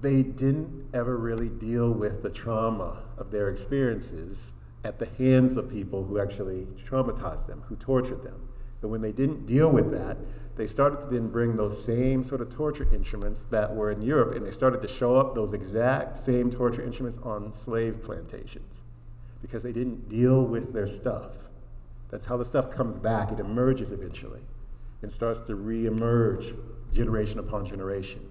[0.00, 4.52] they didn't ever really deal with the trauma of their experiences
[4.84, 8.51] at the hands of people who actually traumatized them, who tortured them.
[8.82, 10.18] And when they didn't deal with that,
[10.56, 14.34] they started to then bring those same sort of torture instruments that were in Europe,
[14.34, 18.82] and they started to show up those exact same torture instruments on slave plantations
[19.40, 21.48] because they didn't deal with their stuff.
[22.10, 23.32] That's how the stuff comes back.
[23.32, 24.42] It emerges eventually
[25.00, 26.52] and starts to re-emerge
[26.92, 28.28] generation upon generation.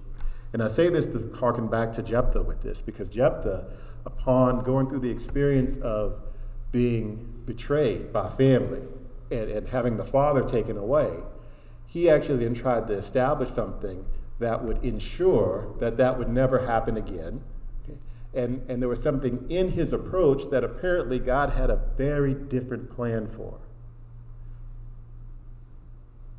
[0.54, 3.66] And I say this to harken back to Jephthah with this, because Jephthah,
[4.06, 6.22] upon going through the experience of
[6.72, 8.82] being betrayed by family
[9.32, 11.20] and, and having the father taken away,
[11.88, 14.06] he actually then tried to establish something
[14.40, 17.42] that would ensure that that would never happen again.
[18.34, 22.90] And, and there was something in his approach that apparently God had a very different
[22.90, 23.60] plan for.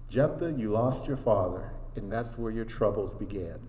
[0.09, 3.61] Jephthah, you lost your father, and that's where your troubles began.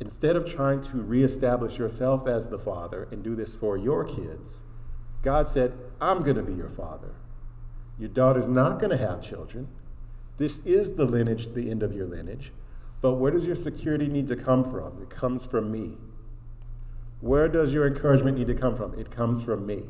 [0.00, 4.62] Instead of trying to reestablish yourself as the father and do this for your kids,
[5.22, 7.14] God said, I'm going to be your father.
[8.02, 9.68] Your daughter's not going to have children.
[10.36, 12.50] This is the lineage, the end of your lineage.
[13.00, 15.00] But where does your security need to come from?
[15.00, 15.98] It comes from me.
[17.20, 18.98] Where does your encouragement need to come from?
[18.98, 19.84] It comes from me.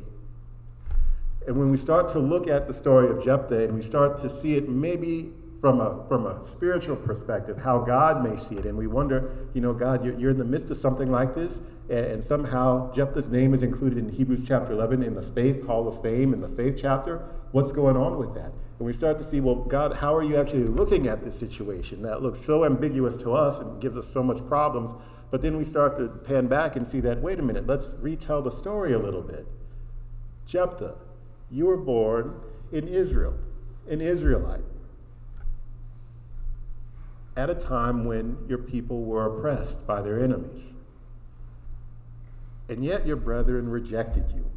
[1.47, 4.29] And when we start to look at the story of Jephthah and we start to
[4.29, 5.31] see it maybe
[5.63, 8.65] from a, from a spiritual perspective, how God may see it.
[8.65, 11.61] And we wonder, you know, God, you're, you're in the midst of something like this,
[11.89, 15.87] and, and, somehow Jephthah's name is included in Hebrews chapter 11 in the Faith Hall
[15.87, 17.25] of Fame, in the Faith chapter.
[17.53, 18.51] What's going on with that?
[18.77, 22.01] And we start to see, well, God, how are you actually looking at this situation
[22.01, 24.93] that looks so ambiguous to us and gives us so much problems?
[25.31, 28.41] But then we start to pan back and see that, wait a minute, let's retell
[28.41, 29.47] the story a little bit.
[30.45, 30.95] Jephthah,
[31.49, 32.41] you were born
[32.73, 33.35] in Israel,
[33.89, 34.59] an Israelite
[37.35, 40.75] at a time when your people were oppressed by their enemies.
[42.69, 44.49] And yet your brethren rejected you.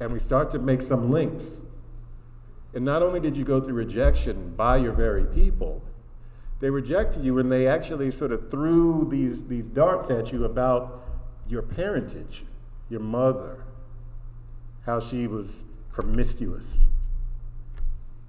[0.00, 1.62] And we start to make some links.
[2.74, 5.82] And not only did you go through rejection by your very people,
[6.60, 11.02] they rejected you and they actually sort of threw these, these darts at you about
[11.46, 12.44] your parentage,
[12.88, 13.64] your mother,
[14.86, 16.86] how she was promiscuous.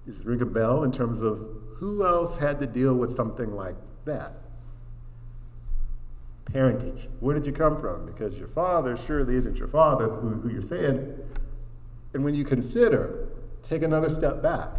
[0.05, 3.75] Does ring a bell in terms of who else had to deal with something like
[4.05, 4.33] that?
[6.45, 7.09] Parentage.
[7.19, 8.05] Where did you come from?
[8.05, 11.17] Because your father surely isn't your father who, who you're saying.
[12.13, 13.27] And when you consider,
[13.61, 14.69] take another step back.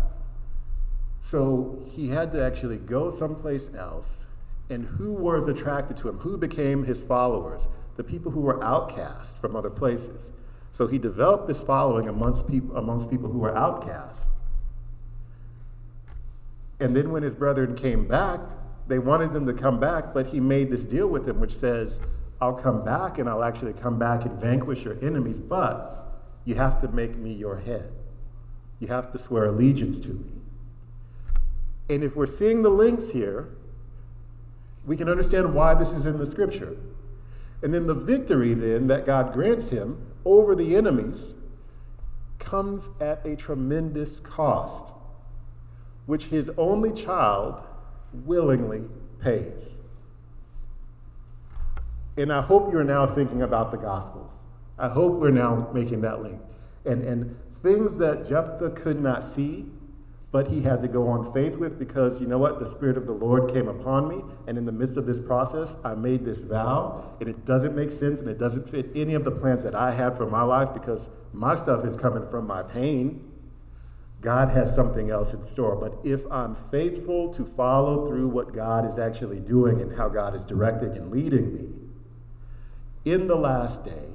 [1.21, 4.27] So he had to actually go someplace else.
[4.71, 6.19] And who was attracted to him?
[6.21, 7.69] Who became his followers?
[7.97, 10.33] The people who were outcasts from other places.
[10.73, 14.29] So he developed this following amongst people, amongst people who were outcasts.
[16.81, 18.41] And then when his brethren came back,
[18.87, 22.01] they wanted them to come back, but he made this deal with them, which says,
[22.41, 26.81] I'll come back and I'll actually come back and vanquish your enemies, but you have
[26.83, 27.93] to make me your head.
[28.79, 30.33] You have to swear allegiance to me.
[31.89, 33.49] And if we're seeing the links here,
[34.85, 36.77] we can understand why this is in the scripture.
[37.63, 41.35] And then the victory, then, that God grants him over the enemies
[42.39, 44.93] comes at a tremendous cost
[46.07, 47.63] which his only child
[48.13, 48.85] willingly
[49.21, 49.81] pays.
[52.17, 54.47] And I hope you're now thinking about the Gospels.
[54.79, 56.41] I hope we're now making that link.
[56.85, 59.67] And, and things that Jephthah could not see,
[60.33, 62.59] but he had to go on faith with because you know what?
[62.59, 65.77] The Spirit of the Lord came upon me, and in the midst of this process,
[65.85, 69.25] I made this vow, and it doesn't make sense and it doesn't fit any of
[69.25, 72.63] the plans that I had for my life because my stuff is coming from my
[72.63, 73.33] pain.
[74.27, 75.77] God has something else in store.
[75.77, 80.35] But if I'm faithful to follow through what God is actually doing and how God
[80.35, 81.69] is directing and leading me,
[83.05, 84.15] in the last day,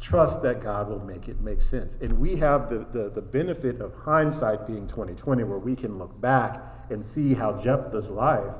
[0.00, 1.98] trust that God will make it make sense.
[2.00, 6.18] And we have the, the, the, benefit of hindsight being 2020, where we can look
[6.18, 8.54] back and see how Jephthah's life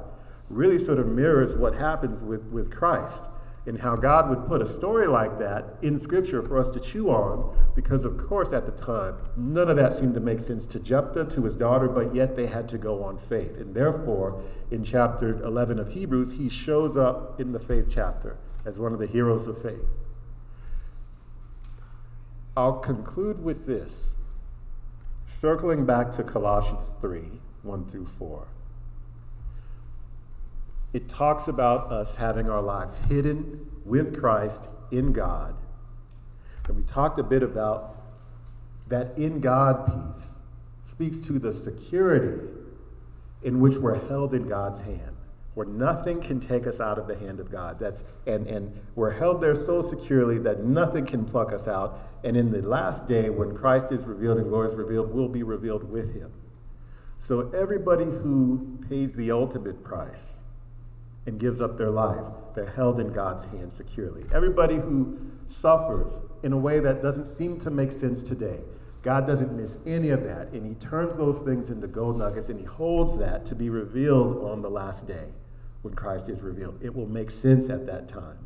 [0.51, 3.25] really sort of mirrors what happens with, with Christ
[3.65, 7.11] and how God would put a story like that in Scripture for us to chew
[7.11, 10.81] on, because of course at the time, none of that seemed to make sense to
[10.81, 13.57] Jephthah, to his daughter, but yet they had to go on faith.
[13.57, 18.81] And therefore, in chapter 11 of Hebrews, he shows up in the faith chapter as
[18.81, 19.89] one of the heroes of faith.
[22.57, 24.15] I'll conclude with this,
[25.25, 28.49] circling back to Colossians 3 1 through 4.
[30.93, 35.55] It talks about us having our lives hidden with Christ in God.
[36.69, 37.97] And we talked a bit about
[38.89, 40.41] that in God piece
[40.83, 42.49] speaks to the security
[43.43, 45.17] in which we're held in God's hand
[45.55, 47.79] where nothing can take us out of the hand of God.
[47.79, 51.99] That's and and we're held there so securely that nothing can pluck us out.
[52.25, 55.43] And in the last day, when Christ is revealed and glory is revealed, we'll be
[55.43, 56.33] revealed with him.
[57.19, 60.45] So everybody who pays the ultimate price
[61.27, 64.25] and gives up their life, they're held in God's hand securely.
[64.33, 68.61] Everybody who suffers in a way that doesn't seem to make sense today,
[69.03, 72.59] God doesn't miss any of that, and He turns those things into gold nuggets and
[72.59, 75.29] He holds that to be revealed on the last day
[75.83, 76.79] when Christ is revealed.
[76.83, 78.39] It will make sense at that time.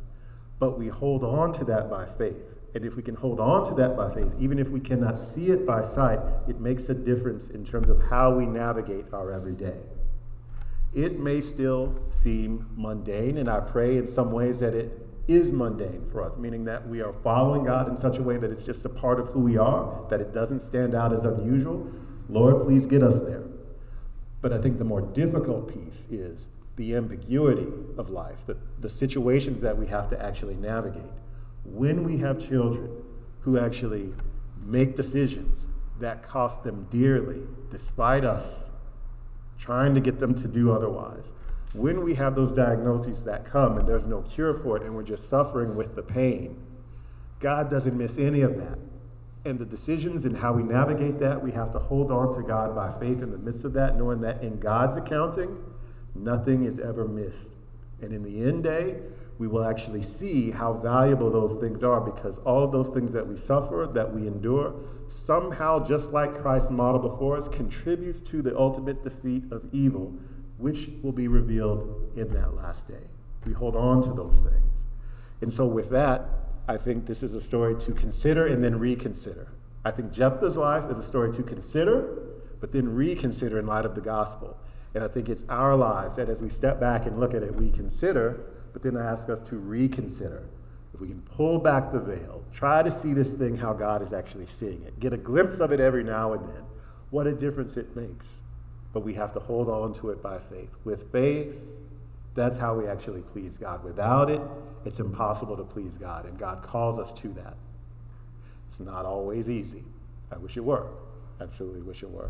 [0.59, 2.55] But we hold on to that by faith.
[2.73, 5.49] And if we can hold on to that by faith, even if we cannot see
[5.49, 9.77] it by sight, it makes a difference in terms of how we navigate our everyday.
[10.97, 16.07] It may still seem mundane, and I pray in some ways that it is mundane
[16.07, 18.83] for us, meaning that we are following God in such a way that it's just
[18.83, 21.87] a part of who we are, that it doesn't stand out as unusual.
[22.29, 23.43] Lord, please get us there.
[24.41, 27.67] But I think the more difficult piece is the ambiguity
[27.99, 31.03] of life, the, the situations that we have to actually navigate.
[31.63, 32.89] When we have children
[33.41, 34.15] who actually
[34.65, 35.69] make decisions
[35.99, 38.71] that cost them dearly, despite us
[39.57, 41.33] trying to get them to do otherwise,
[41.73, 45.03] when we have those diagnoses that come and there's no cure for it and we're
[45.03, 46.57] just suffering with the pain,
[47.39, 48.79] God doesn't miss any of that.
[49.45, 52.75] And the decisions and how we navigate that, we have to hold on to God
[52.75, 55.57] by faith in the midst of that, knowing that in God's accounting,
[56.17, 57.55] Nothing is ever missed.
[58.01, 58.97] And in the end day,
[59.37, 63.27] we will actually see how valuable those things are because all of those things that
[63.27, 64.73] we suffer, that we endure,
[65.07, 70.13] somehow, just like Christ's model before us, contributes to the ultimate defeat of evil,
[70.57, 73.05] which will be revealed in that last day.
[73.45, 74.85] We hold on to those things.
[75.41, 76.27] And so, with that,
[76.67, 79.47] I think this is a story to consider and then reconsider.
[79.85, 82.17] I think Jephthah's life is a story to consider,
[82.59, 84.57] but then reconsider in light of the gospel.
[84.93, 87.55] And I think it's our lives that as we step back and look at it,
[87.55, 88.41] we consider,
[88.77, 90.43] but then ask us to reconsider.
[90.93, 94.13] If we can pull back the veil, try to see this thing how God is
[94.13, 96.61] actually seeing it, get a glimpse of it every now and then,
[97.09, 98.43] what a difference it makes.
[98.93, 100.69] But we have to hold on to it by faith.
[100.83, 101.55] With faith,
[102.35, 103.83] that's how we actually please God.
[103.83, 104.41] Without it,
[104.85, 107.57] it's impossible to please God, and God calls us to that.
[108.69, 109.85] It's not always easy.
[110.31, 110.85] I wish it were.
[111.41, 112.29] Absolutely wish it were.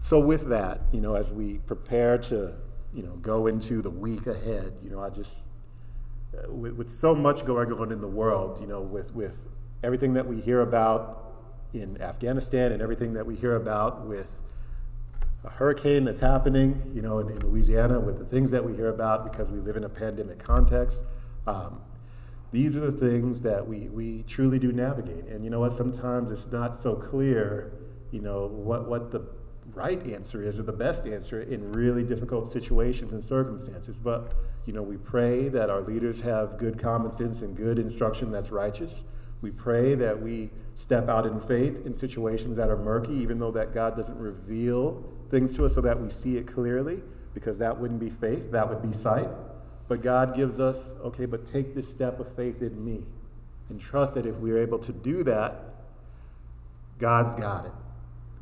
[0.00, 2.54] So with that, you know, as we prepare to,
[2.94, 5.48] you know, go into the week ahead, you know, I just,
[6.36, 9.48] uh, with, with so much going on in the world, you know, with, with
[9.82, 11.34] everything that we hear about
[11.72, 14.26] in Afghanistan and everything that we hear about with
[15.44, 18.88] a hurricane that's happening, you know, in, in Louisiana, with the things that we hear
[18.88, 21.04] about because we live in a pandemic context.
[21.46, 21.80] Um,
[22.52, 25.26] these are the things that we, we truly do navigate.
[25.26, 25.72] And you know what?
[25.72, 27.72] Sometimes it's not so clear,
[28.10, 29.20] you know, what, what the
[29.74, 34.00] right answer is or the best answer in really difficult situations and circumstances.
[34.00, 34.34] But,
[34.66, 38.50] you know, we pray that our leaders have good common sense and good instruction that's
[38.50, 39.04] righteous.
[39.42, 43.50] We pray that we step out in faith in situations that are murky, even though
[43.52, 47.00] that God doesn't reveal things to us so that we see it clearly,
[47.34, 49.28] because that wouldn't be faith, that would be sight.
[49.88, 53.06] But God gives us, okay, but take this step of faith in me
[53.68, 55.64] and trust that if we're able to do that,
[56.98, 57.72] God's got it.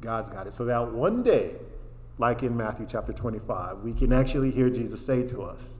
[0.00, 0.52] God's got it.
[0.52, 1.52] So that one day,
[2.18, 5.78] like in Matthew chapter 25, we can actually hear Jesus say to us,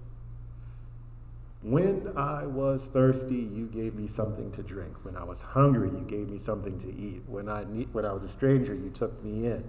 [1.62, 4.94] When I was thirsty, you gave me something to drink.
[5.04, 7.22] When I was hungry, you gave me something to eat.
[7.26, 9.64] When I, need, when I was a stranger, you took me in.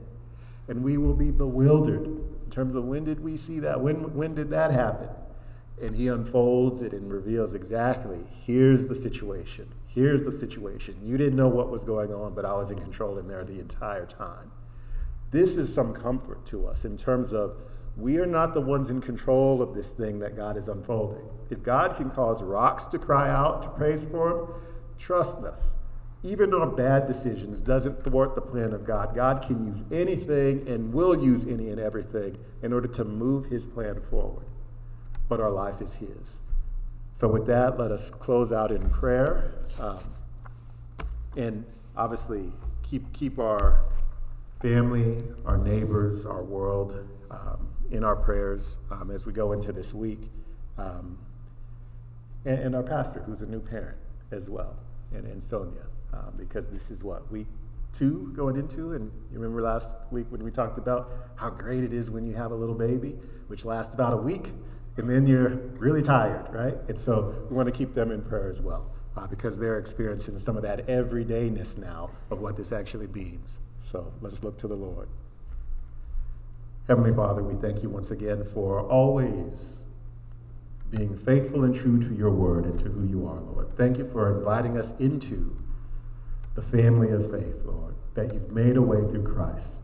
[0.68, 3.82] And we will be bewildered in terms of when did we see that?
[3.82, 5.10] When, when did that happen?
[5.82, 9.68] And he unfolds it and reveals exactly here's the situation.
[9.90, 10.96] Here's the situation.
[11.04, 13.60] You didn't know what was going on, but I was in control in there the
[13.60, 14.52] entire time.
[15.32, 17.58] This is some comfort to us in terms of
[17.98, 21.28] we are not the ones in control of this thing that God is unfolding.
[21.50, 24.48] If God can cause rocks to cry out to praise for Him,
[24.98, 25.76] trust us.
[26.22, 29.16] Even our bad decisions doesn't thwart the plan of God.
[29.16, 33.66] God can use anything and will use any and everything in order to move His
[33.66, 34.46] plan forward.
[35.28, 36.42] But our life is His.
[37.20, 39.52] So, with that, let us close out in prayer.
[39.78, 40.00] Um,
[41.36, 41.66] and
[41.98, 43.84] obviously, keep, keep our
[44.62, 49.94] family, our neighbors, our world um, in our prayers um, as we go into this
[49.94, 50.32] week.
[50.78, 51.18] Um,
[52.46, 53.98] and, and, our pastor, who's a new parent
[54.32, 54.78] as well,
[55.14, 57.48] and, and Sonia, um, because this is what week
[57.92, 58.94] two going into.
[58.94, 62.36] And you remember last week when we talked about how great it is when you
[62.36, 63.18] have a little baby,
[63.48, 64.54] which lasts about a week,
[65.00, 66.76] and then you're really tired, right?
[66.88, 68.92] And so we want to keep them in prayer as well.
[69.18, 73.60] Uh, because they're experiencing some of that everydayness now of what this actually means.
[73.80, 75.10] So let's look to the Lord.
[76.88, 79.86] Heavenly Father, we thank you once again for always
[80.90, 83.76] being faithful and true to your word and to who you are, Lord.
[83.76, 85.58] Thank you for inviting us into
[86.56, 89.80] the family of faith, Lord, that you've made a way through Christ.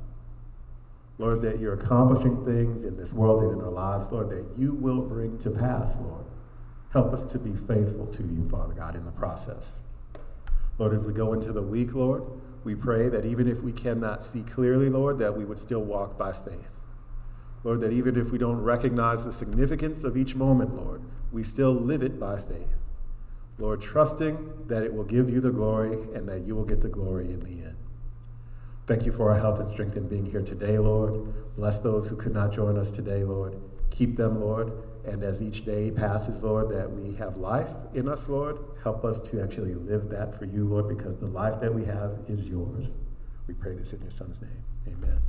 [1.17, 4.73] Lord, that you're accomplishing things in this world and in our lives, Lord, that you
[4.73, 6.25] will bring to pass, Lord.
[6.91, 9.83] Help us to be faithful to you, Father God, in the process.
[10.77, 12.23] Lord, as we go into the week, Lord,
[12.65, 16.17] we pray that even if we cannot see clearly, Lord, that we would still walk
[16.17, 16.79] by faith.
[17.63, 21.01] Lord, that even if we don't recognize the significance of each moment, Lord,
[21.31, 22.75] we still live it by faith.
[23.57, 26.89] Lord, trusting that it will give you the glory and that you will get the
[26.89, 27.74] glory in the end.
[28.87, 31.55] Thank you for our health and strength in being here today, Lord.
[31.55, 33.59] Bless those who could not join us today, Lord.
[33.89, 34.71] Keep them, Lord.
[35.05, 39.19] And as each day passes, Lord, that we have life in us, Lord, help us
[39.21, 42.91] to actually live that for you, Lord, because the life that we have is yours.
[43.47, 44.63] We pray this in your Son's name.
[44.87, 45.21] Amen.